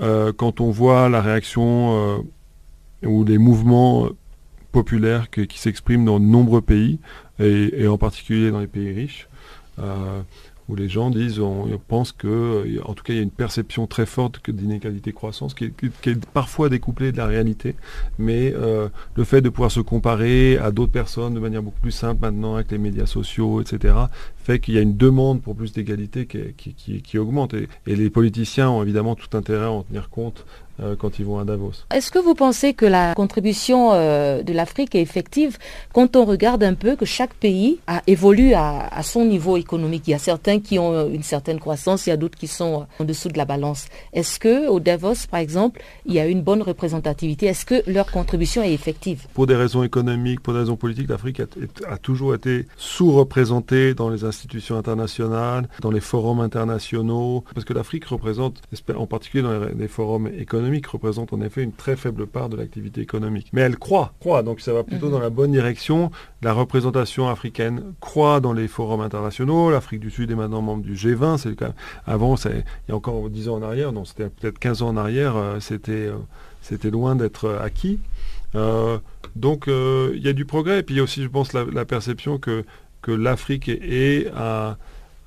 [0.00, 2.22] euh, quand on voit la réaction
[3.02, 4.08] euh, ou les mouvements
[4.72, 6.98] populaire qui, s'exprime dans de nombreux pays,
[7.38, 9.28] et, en particulier dans les pays riches
[10.68, 13.86] où les gens disent, on, pense que, en tout cas, il y a une perception
[13.86, 17.76] très forte d'inégalité croissance qui est, parfois découplée de la réalité,
[18.18, 21.92] mais euh, le fait de pouvoir se comparer à d'autres personnes de manière beaucoup plus
[21.92, 23.94] simple maintenant avec les médias sociaux, etc.,
[24.36, 27.54] fait qu'il y a une demande pour plus d'égalité qui, augmente.
[27.54, 30.65] Et, les politiciens ont évidemment tout intérêt à en tenir compte euh,
[30.98, 31.72] quand ils vont à Davos.
[31.92, 35.58] Est-ce que vous pensez que la contribution euh, de l'Afrique est effective
[35.92, 40.04] quand on regarde un peu que chaque pays a évolué à, son niveau économique?
[40.06, 42.86] Il y a certains qui ont une certaine croissance, il y a d'autres qui sont
[42.98, 43.86] en dessous de la balance.
[44.12, 47.46] Est-ce que au Davos, par exemple, il y a une bonne représentativité?
[47.46, 49.26] Est-ce que leur contribution est effective?
[49.34, 54.24] Pour des raisons économiques, pour des raisons politiques, l'Afrique a, toujours été sous-représentée dans les
[54.24, 58.60] institutions internationales, dans les forums internationaux, parce que l'Afrique représente,
[58.94, 63.00] en particulier dans les forums économiques, représente en effet une très faible part de l'activité
[63.00, 63.48] économique.
[63.52, 66.10] Mais elle croît, croît, donc ça va plutôt dans la bonne direction.
[66.42, 69.70] La représentation africaine croît dans les forums internationaux.
[69.70, 71.38] L'Afrique du Sud est maintenant membre du G20.
[71.38, 71.72] C'est le cas.
[72.06, 74.96] Avant, il y a encore 10 ans en arrière, non, c'était peut-être 15 ans en
[74.96, 76.16] arrière, euh, c'était, euh,
[76.62, 77.98] c'était loin d'être euh, acquis.
[79.34, 80.80] donc il y a du progrès.
[80.80, 82.64] Et puis il y a aussi, je pense, la, perception que,
[83.02, 84.78] que l'Afrique est, à,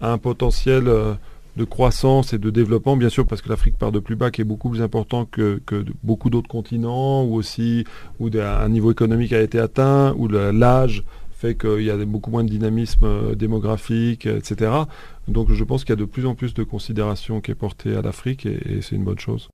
[0.02, 0.90] un potentiel
[1.60, 4.42] de croissance et de développement, bien sûr, parce que l'Afrique part de plus bas, qui
[4.42, 5.62] est beaucoup plus important que,
[6.04, 7.84] beaucoup d'autres continents, ou aussi
[8.20, 12.44] où un niveau économique a été atteint, où l'âge fait qu'il y a beaucoup moins
[12.44, 14.72] de dynamisme euh, démographique, etc.
[15.30, 17.96] Donc je pense qu'il y a de plus en plus de considération qui est portée
[17.96, 19.48] à l'Afrique et, et c'est une bonne chose.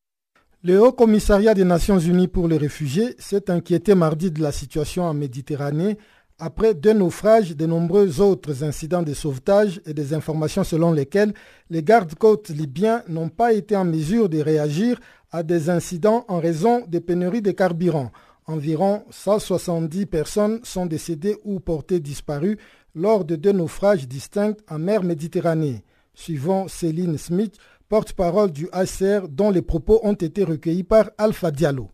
[0.63, 5.03] Le Haut Commissariat des Nations Unies pour les réfugiés s'est inquiété mardi de la situation
[5.03, 5.99] en Méditerranée
[6.37, 11.33] après deux naufrages, de nombreux autres incidents de sauvetage et des informations selon lesquelles
[11.69, 14.99] les gardes-côtes libyens n'ont pas été en mesure de réagir
[15.31, 18.11] à des incidents en raison des pénuries de carburant.
[18.47, 22.57] Environ 170 personnes sont décédées ou portées disparues
[22.93, 25.83] lors de deux naufrages distincts en mer Méditerranée.
[26.13, 27.55] Suivant Céline Smith,
[27.89, 31.89] porte-parole du HCR dont les propos ont été recueillis par Alpha Diallo.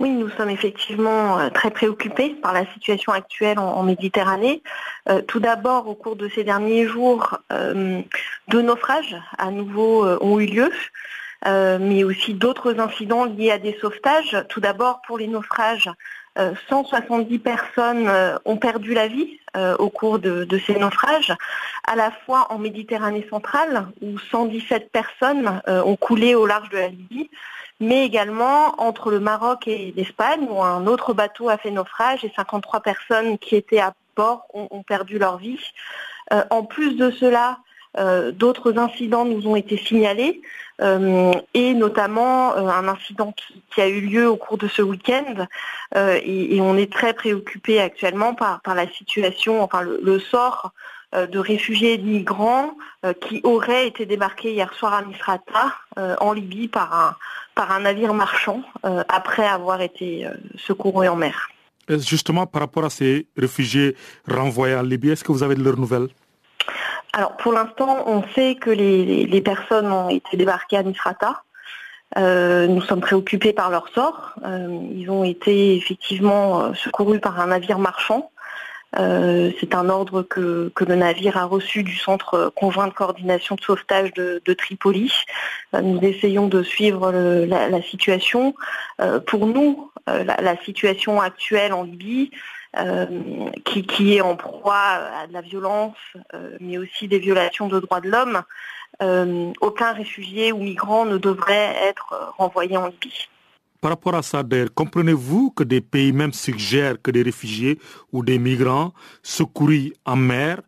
[0.00, 4.62] Oui, nous sommes effectivement euh, très préoccupés par la situation actuelle en, Méditerranée.
[5.08, 8.00] Euh, tout d'abord, au cours de ces derniers jours, euh,
[8.46, 10.70] deux naufrages à nouveau ont eu lieu,
[11.44, 14.36] mais aussi d'autres incidents liés à des sauvetages.
[14.48, 15.90] Tout d'abord, pour les naufrages,
[16.68, 18.10] 170 personnes
[18.44, 19.40] ont perdu la vie
[19.78, 21.34] au cours de, de, ces naufrages,
[21.84, 26.88] à la fois en Méditerranée centrale, où 117 personnes ont coulé au large de la
[26.88, 27.30] Libye,
[27.80, 32.32] mais également entre le Maroc et l'Espagne, où un autre bateau a fait naufrage et
[32.34, 35.60] 53 personnes qui étaient à bord ont, perdu leur vie.
[36.32, 37.58] Euh, en plus de cela,
[37.96, 40.42] euh, d'autres incidents nous ont été signalés,
[40.80, 43.32] euh, et notamment un incident
[43.70, 45.46] qui, a eu lieu au cours de ce week-end,
[45.96, 50.72] et, on est très préoccupé actuellement par, la situation, enfin le, sort
[51.12, 52.76] de réfugiés et de migrants
[53.20, 55.74] qui auraient été débarqués hier soir à Misrata,
[56.20, 57.16] en Libye, par un,
[57.58, 61.48] par un navire marchand euh, après avoir été euh, secouru en mer.
[61.88, 63.96] Justement, par rapport à ces réfugiés
[64.30, 66.06] renvoyés en Libye, est-ce que vous avez de leurs nouvelles?
[67.12, 71.42] Alors, pour l'instant, on sait que les, personnes ont été débarquées à Misrata.
[72.16, 74.34] Euh, nous sommes préoccupés par leur sort.
[74.94, 78.30] ils ont été effectivement secourus par un navire marchand
[78.96, 83.60] euh, c'est un ordre que, le navire a reçu du Centre conjoint de coordination de
[83.60, 85.12] sauvetage de, Tripoli.
[85.74, 88.54] Euh, nous essayons de suivre la, situation.
[89.00, 92.30] Euh, pour nous, la, situation actuelle en Libye,
[93.64, 94.74] qui, est en proie
[95.22, 95.96] à de la violence,
[96.60, 98.42] mais aussi des violations de droits de l'homme,
[99.60, 103.28] aucun réfugié ou migrant ne devrait être renvoyé en Libye.
[103.80, 104.42] Par rapport à ça,
[104.74, 107.78] comprenez-vous que des pays même suggèrent que des réfugiés
[108.12, 110.60] ou des migrants secourus en mer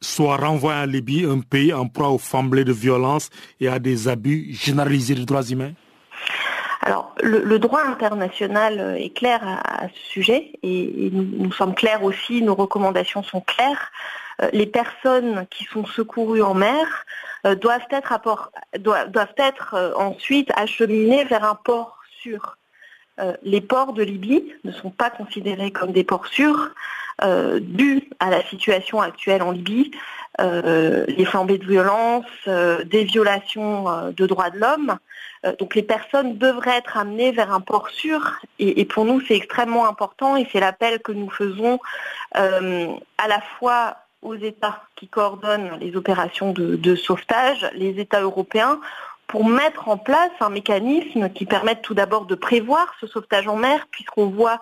[0.00, 3.30] soient renvoyés en Libye, un pays en proie aux famblées de violence
[3.60, 5.72] et à des abus généralisés des droits humains?
[6.82, 12.54] Alors, le, droit international est clair à, ce sujet et, nous, sommes clairs aussi, nos
[12.54, 13.90] recommandations sont claires.
[14.40, 16.86] Euh, les personnes qui sont secourues en mer
[17.44, 21.95] euh, doivent être, euh, ensuite acheminées vers un port
[23.18, 26.70] euh, les ports de Libye ne sont pas considérés comme des ports sûrs,
[27.24, 29.90] euh, dû à la situation actuelle en Libye,
[30.38, 34.98] euh, les flambées de violence, des violations de droits de l'homme.
[35.58, 39.88] donc les personnes devraient être amenées vers un port sûr et, pour nous c'est extrêmement
[39.88, 41.78] important et c'est l'appel que nous faisons
[42.32, 48.78] à la fois aux États qui coordonnent les opérations de sauvetage, les États européens,
[49.26, 53.56] pour mettre en place un mécanisme qui permette tout d'abord de prévoir ce sauvetage en
[53.56, 54.60] mer, puisqu'on voit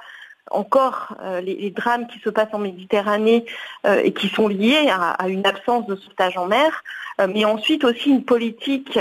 [0.50, 3.44] encore les, drames qui se passent en Méditerranée
[3.84, 6.84] et qui sont liés à, une absence de sauvetage en mer,
[7.28, 8.98] mais ensuite aussi une politique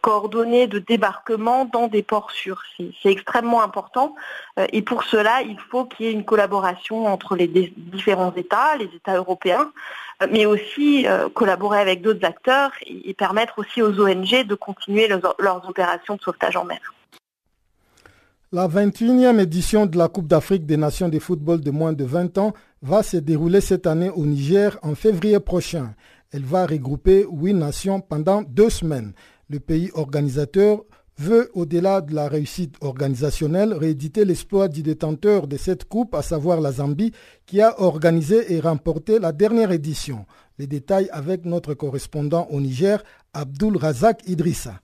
[0.00, 2.62] coordonnée de débarquement dans des ports sûrs.
[3.02, 4.14] C'est extrêmement important
[4.72, 8.90] et pour cela, il faut qu'il y ait une collaboration entre les différents États, les
[8.94, 9.70] États européens,
[10.30, 15.68] mais aussi euh, collaborer avec d'autres acteurs et, permettre aussi aux ONG de continuer leurs,
[15.68, 16.78] opérations de sauvetage en mer.
[18.52, 22.38] La 21e édition de la Coupe d'Afrique des Nations de football de moins de 20
[22.38, 25.96] ans va se dérouler cette année au Niger en février prochain.
[26.30, 29.14] Elle va regrouper huit nations pendant deux semaines.
[29.50, 30.84] Le pays organisateur
[31.18, 36.60] veut, au-delà de la réussite organisationnelle, rééditer l'exploit du détenteur de cette coupe, à savoir
[36.60, 37.10] la Zambie,
[37.46, 40.24] qui a organisé et remporté la dernière édition.
[40.60, 43.02] Les détails avec notre correspondant au Niger,
[43.34, 44.80] Abdul Razak Idrissa.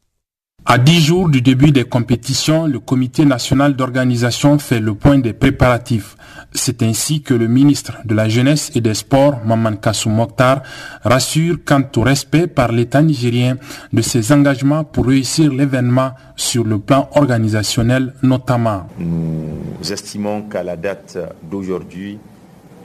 [0.65, 5.33] À dix jours du début des compétitions, le comité national d'organisation fait le point des
[5.33, 6.17] préparatifs.
[6.53, 10.63] C'est ainsi que le ministre de la Jeunesse et des Sports, Maman Kassou Mokhtar,
[11.03, 13.57] rassure quant au respect par l'État nigérien
[13.93, 18.87] de ses engagements pour réussir l'événement sur le plan organisationnel notamment.
[18.99, 22.19] Nous estimons qu'à la date d'aujourd'hui,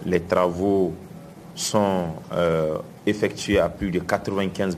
[0.04, 0.96] les travaux
[1.54, 4.76] sont euh, effectués à plus de 95%.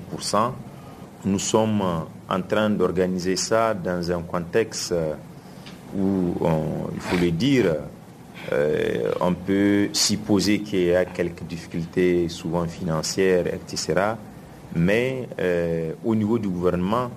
[1.25, 1.81] Nous sommes
[2.29, 4.93] en train d'organiser ça dans un contexte
[5.95, 6.33] où,
[6.93, 7.75] il faut le dire,
[8.51, 14.13] euh, on peut supposer qu'il y a quelques difficultés, souvent financières, etc.
[14.75, 17.09] Mais euh, au niveau du gouvernement,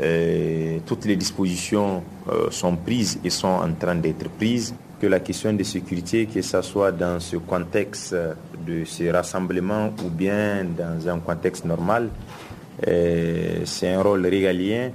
[0.00, 2.02] euh, toutes les dispositions
[2.50, 4.74] sont prises et sont en train d'être prises.
[5.00, 8.14] Que la question de sécurité, que ce soit dans ce contexte
[8.64, 12.08] de ce rassemblement ou bien dans un contexte normal,
[12.80, 14.90] c'est un rôle régalien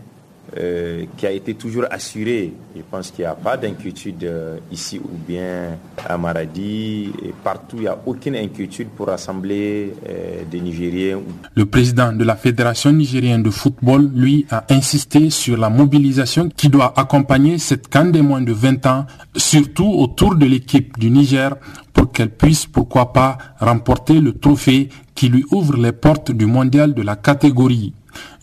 [0.56, 2.54] euh, qui a été toujours assuré.
[2.74, 7.12] Je pense qu'il n'y a pas d'inquiétude euh, ici ou bien à Maradi.
[7.44, 11.20] Partout, il n'y a aucune inquiétude pour rassembler euh, des Nigériens.
[11.54, 16.70] Le président de la Fédération nigérienne de football, lui, a insisté sur la mobilisation qui
[16.70, 19.06] doit accompagner cette canne des moins de 20 ans,
[19.36, 21.58] surtout autour de l'équipe du Niger,
[21.92, 24.88] pour qu'elle puisse, pourquoi pas, remporter le trophée
[25.18, 27.92] qui lui ouvre les portes du mondial de la catégorie.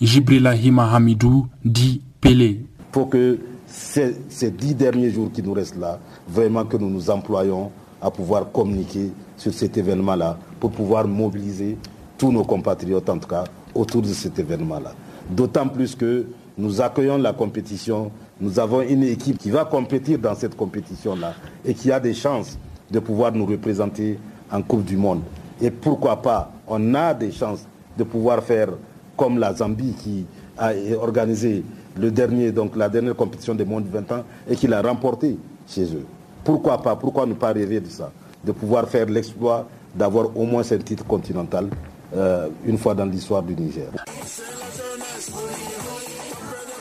[0.01, 2.67] Jibrilahi Hamidou dit Pelé.
[2.91, 7.11] Faut que ces, ces, dix derniers jours qui nous restent là, vraiment que nous nous
[7.11, 7.71] employons
[8.03, 11.79] à pouvoir communiquer sur cet événement-là pour pouvoir mobiliser
[12.19, 14.95] tous nos compatriotes, en tout cas, autour de cet événement-là.
[15.31, 16.27] D'autant plus que
[16.59, 18.11] nous accueillons la compétition,
[18.41, 22.59] nous avons une équipe qui va compétir dans cette compétition-là et qui a des chances
[22.91, 24.19] de pouvoir nous représenter
[24.51, 25.23] en Coupe du Monde.
[25.61, 27.65] Et pourquoi pas, on a des chances
[27.97, 28.69] de pouvoir faire
[29.17, 30.27] comme la Zambie qui
[30.59, 31.65] a organisé
[31.97, 35.37] le dernier, donc la dernière compétition des moins de 20 ans et qui l'a remporté
[35.69, 36.05] chez eux.
[36.43, 38.11] Pourquoi pas Pourquoi ne pas rêver de ça
[38.45, 41.69] De pouvoir faire l'exploit d'avoir au moins un titre continental
[42.17, 43.87] euh, une fois dans l'histoire du Niger.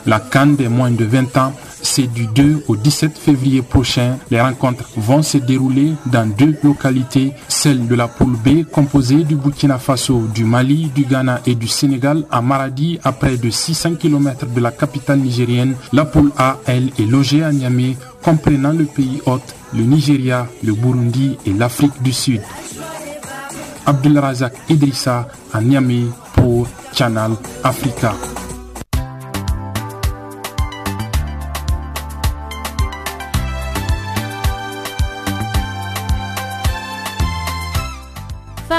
[0.06, 1.52] La Cannes des moins de 20 ans
[1.84, 4.18] c'est du 2 au 17 février prochain.
[4.30, 9.36] Les rencontres vont se dérouler dans deux localités, celle de la poule B composée du
[9.36, 13.94] Burkina Faso, du Mali, du Ghana et du Sénégal à Maradi à près de 600
[13.96, 15.76] km de la capitale nigérienne.
[15.92, 20.72] La poule A, elle, est logée à Niamey, comprenant le pays hôte, le Nigeria, le
[20.72, 22.40] Burundi et l'Afrique du Sud.
[23.86, 26.04] Abdelrazak Idrissa à Niamey
[26.34, 27.32] pour Channel
[27.62, 28.14] Africa.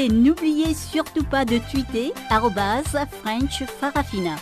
[0.00, 4.36] Et n'oubliez surtout pas de tweeter French Farafina.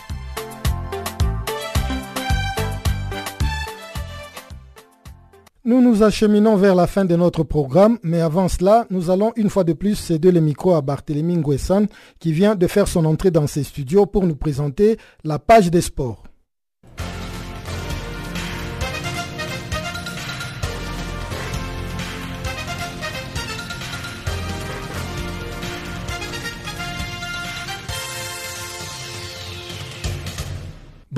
[5.65, 9.49] Nous nous acheminons vers la fin de notre programme, mais avant cela, nous allons une
[9.49, 11.87] fois de plus céder le micro à Barthélémy Nguessan
[12.19, 15.81] qui vient de faire son entrée dans ses studios pour nous présenter la page des
[15.81, 16.28] sports.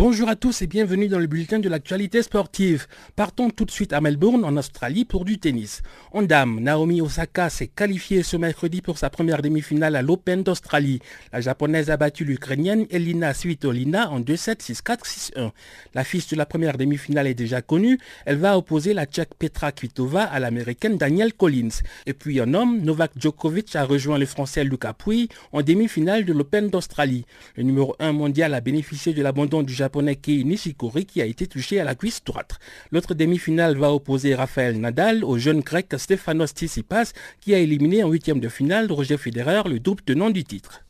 [0.04, 2.88] Bonjour à tous et bienvenue dans le bulletin de l'actualité sportive.
[3.16, 5.84] Partons tout de suite à Melbourne, en Australie, pour du tennis.
[6.12, 11.02] En dame, Naomi Osaka s'est qualifiée ce mercredi pour sa première demi-finale à l'Open d'Australie.
[11.32, 15.04] La japonaise a battu l'Ukrainienne Elina Svitolina en 2-7, 6-4,
[15.38, 15.52] 6-1.
[15.93, 17.99] La fiche de la première demi-finale est déjà connue.
[18.26, 21.84] Elle va opposer la Tchèque Petra Kvitova à l'Américaine Danielle Collins.
[22.08, 26.34] Et puis en homme, Novak Djokovic a rejoint le Français Luca Pouille en demi-finale de
[26.34, 27.26] l'Open d'Australie.
[27.56, 31.48] Le numéro 1 mondial a bénéficié de l'abandon du japonais Kei Nishikori qui a été
[31.48, 32.60] touché à la cuisse droite.
[32.94, 37.12] L'autre demi-finale va opposer Rafael Nadal au jeune grec Stefanos Tsitsipas
[37.42, 40.82] qui a éliminé en huitième de finale Roger Federer, le double tenant du titre.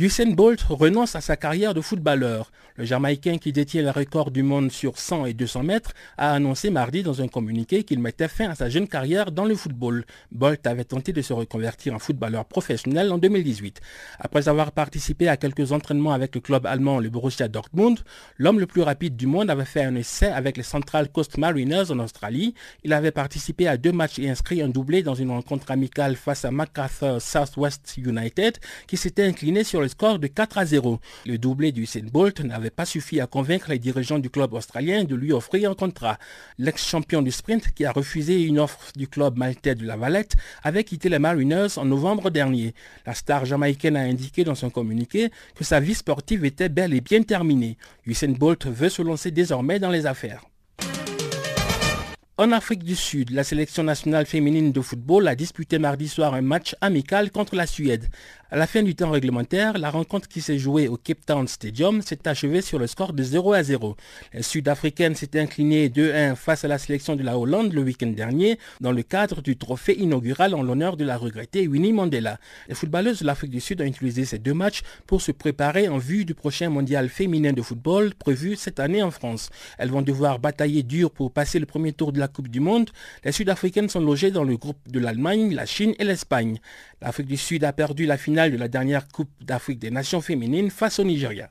[0.00, 2.52] Usain Bolt renonce à sa carrière de footballeur.
[2.76, 6.70] Le Jamaïcain qui détient le record du monde sur 100 et 200 mètres a annoncé
[6.70, 10.04] mardi dans un communiqué qu'il mettait fin à sa jeune carrière dans le football.
[10.30, 13.80] Bolt avait tenté de se reconvertir en footballeur professionnel en 2018.
[14.20, 17.98] Après avoir participé à quelques entraînements avec le club allemand le Borussia Dortmund,
[18.36, 21.90] l'homme le plus rapide du monde avait fait un essai avec les Central Coast Mariners
[21.90, 22.54] en Australie.
[22.84, 26.44] Il avait participé à deux matchs et inscrit un doublé dans une rencontre amicale face
[26.44, 31.00] à MacArthur Southwest United qui s'était incliné sur le score de 4 à 0.
[31.26, 35.04] Le doublé du Usain Bolt n'avait pas suffi à convaincre les dirigeants du club australien
[35.04, 36.18] de lui offrir un contrat.
[36.58, 40.84] L'ex-champion du sprint, qui a refusé une offre du club maltais de la Valette, avait
[40.84, 42.74] quitté les Mariners en novembre dernier.
[43.06, 47.00] La star jamaïcaine a indiqué dans son communiqué que sa vie sportive était bel et
[47.00, 47.76] bien terminée.
[48.06, 50.44] Usain Bolt veut se lancer désormais dans les affaires.
[52.40, 56.40] En Afrique du Sud, la sélection nationale féminine de football a disputé mardi soir un
[56.40, 58.06] match amical contre la Suède.
[58.50, 62.00] À la fin du temps réglementaire, la rencontre qui s'est jouée au Cape Town Stadium
[62.00, 63.94] s'est achevée sur le score de 0 à 0.
[64.32, 68.58] Les Sud-Africaines s'étaient inclinées 2-1 face à la sélection de la Hollande le week-end dernier
[68.80, 72.38] dans le cadre du trophée inaugural en l'honneur de la regrettée Winnie Mandela.
[72.68, 75.98] Les footballeuses de l'Afrique du Sud ont utilisé ces deux matchs pour se préparer en
[75.98, 79.50] vue du prochain mondial féminin de football prévu cette année en France.
[79.76, 82.88] Elles vont devoir batailler dur pour passer le premier tour de la Coupe du Monde.
[83.24, 86.60] Les Sud-Africaines sont logées dans le groupe de l'Allemagne, la Chine et l'Espagne.
[87.00, 90.70] L'Afrique du Sud a perdu la finale de la dernière Coupe d'Afrique des Nations féminines
[90.70, 91.50] face au Nigeria.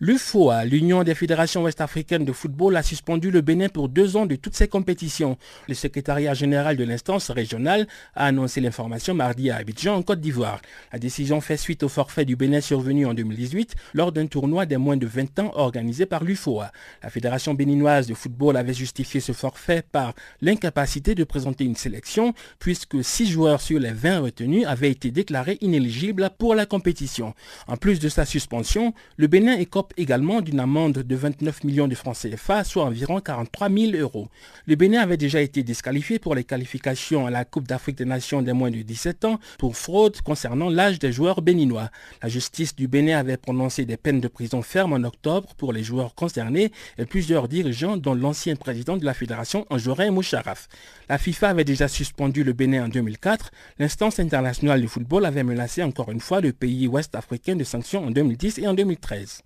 [0.00, 4.36] L'UFOA, l'Union des fédérations ouest-africaines de football, a suspendu le Bénin pour deux ans de
[4.36, 5.36] toutes ses compétitions.
[5.66, 10.60] Le secrétariat général de l'instance régionale a annoncé l'information mardi à Abidjan, en Côte d'Ivoire.
[10.92, 14.76] La décision fait suite au forfait du Bénin survenu en 2018 lors d'un tournoi des
[14.76, 16.70] moins de 20 ans organisé par l'UFOA.
[17.02, 22.34] La fédération béninoise de football avait justifié ce forfait par l'incapacité de présenter une sélection
[22.60, 27.34] puisque six joueurs sur les 20 retenus avaient été déclarés inéligibles pour la compétition.
[27.66, 31.94] En plus de sa suspension, le Bénin écope également d'une amende de 29 millions de
[31.94, 34.28] francs CFA, soit environ 43 000 euros.
[34.66, 38.42] Le Bénin avait déjà été disqualifié pour les qualifications à la Coupe d'Afrique des Nations
[38.42, 41.90] des moins de 17 ans pour fraude concernant l'âge des joueurs béninois.
[42.22, 45.82] La justice du Bénin avait prononcé des peines de prison ferme en octobre pour les
[45.82, 50.68] joueurs concernés et plusieurs dirigeants, dont l'ancien président de la fédération, Anjorin Moucharaf.
[51.08, 53.50] La FIFA avait déjà suspendu le Bénin en 2004.
[53.78, 58.04] L'instance internationale du football avait menacé encore une fois le pays ouest africain de sanctions
[58.04, 59.42] en 2010 et en 2013.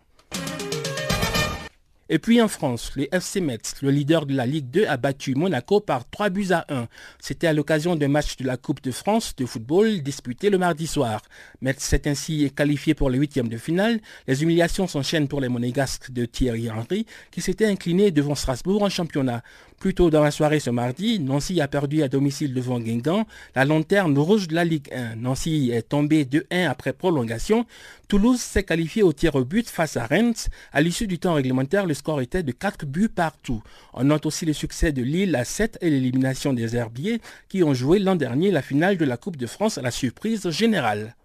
[2.08, 5.34] Et puis en France, le FC Metz, le leader de la Ligue 2, a battu
[5.34, 6.88] Monaco par 3 buts à 1.
[7.20, 10.88] C'était à l'occasion d'un match de la Coupe de France de football disputé le mardi
[10.88, 11.22] soir.
[11.60, 14.00] Metz s'est ainsi qualifié pour le huitième de finale.
[14.26, 18.90] Les humiliations s'enchaînent pour les monégasques de Thierry Henry qui s'étaient inclinés devant Strasbourg en
[18.90, 19.42] championnat.
[19.82, 23.26] Plus tôt dans la soirée ce mardi, Nancy a perdu à domicile devant Guingamp,
[23.56, 25.16] la lanterne rouge de la Ligue 1.
[25.16, 27.66] Nancy est tombé 2-1 après prolongation.
[28.06, 30.34] Toulouse s'est qualifié au tir au but face à Rennes.
[30.72, 33.60] À l'issue du temps réglementaire, le score était de 4 buts partout.
[33.92, 37.74] On note aussi le succès de Lille à 7 et l'élimination des Herbiers qui ont
[37.74, 41.16] joué l'an dernier la finale de la Coupe de France à la surprise générale.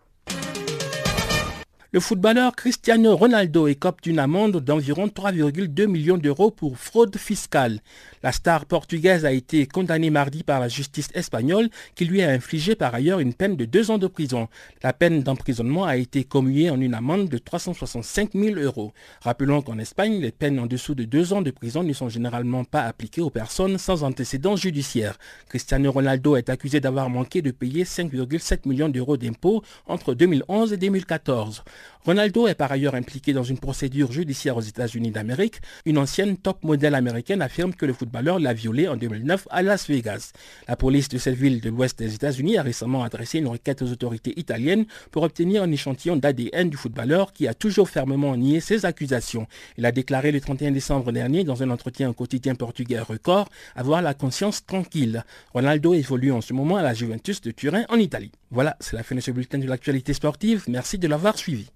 [1.93, 7.79] Le footballeur Cristiano Ronaldo écope d'une amende d'environ 3,2 millions d'euros pour fraude fiscale.
[8.23, 12.75] La star portugaise a été condamnée mardi par la justice espagnole qui lui a infligé
[12.75, 14.49] par ailleurs une peine de deux ans de prison.
[14.83, 18.91] La peine d'emprisonnement a été commuée en une amende de 365 000 euros.
[19.21, 22.65] Rappelons qu'en Espagne, les peines en dessous de deux ans de prison ne sont généralement
[22.65, 25.17] pas appliquées aux personnes sans antécédents judiciaires.
[25.47, 30.77] Cristiano Ronaldo est accusé d'avoir manqué de payer 5,7 millions d'euros d'impôts entre 2011 et
[30.77, 31.63] 2014.
[32.05, 35.59] Ronaldo est par ailleurs impliqué dans une procédure judiciaire aux États-Unis d'Amérique.
[35.86, 39.89] Une ancienne top modèle américaine affirme que le footballeur l'a violé en 2009 à Las
[39.89, 40.32] Vegas.
[40.69, 43.91] La police de cette ville de l'ouest des États-Unis a récemment adressé une requête aux
[43.91, 48.86] autorités italiennes pour obtenir un échantillon d'ADN du footballeur qui a toujours fermement nié ces
[48.86, 49.47] accusations.
[49.78, 54.01] Il a déclaré le 31 décembre dernier dans un entretien au quotidien portugais Record avoir
[54.01, 55.23] la conscience tranquille.
[55.53, 58.32] Ronaldo évolue en ce moment à la Juventus de Turin en Italie.
[58.51, 60.63] Voilà, c'est la fin de ce bulletin de l'actualité sportive.
[60.67, 61.66] Merci de l'avoir suivi.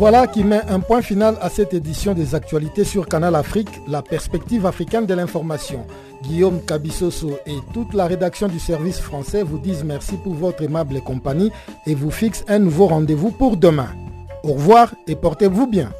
[0.00, 4.00] Voilà qui met un point final à cette édition des actualités sur Canal Afrique, la
[4.00, 5.86] perspective africaine de l'information.
[6.22, 11.02] Guillaume Cabissoso et toute la rédaction du service français vous disent merci pour votre aimable
[11.02, 11.52] compagnie
[11.86, 13.90] et vous fixent un nouveau rendez-vous pour demain.
[14.42, 15.92] Au revoir et portez-vous bien.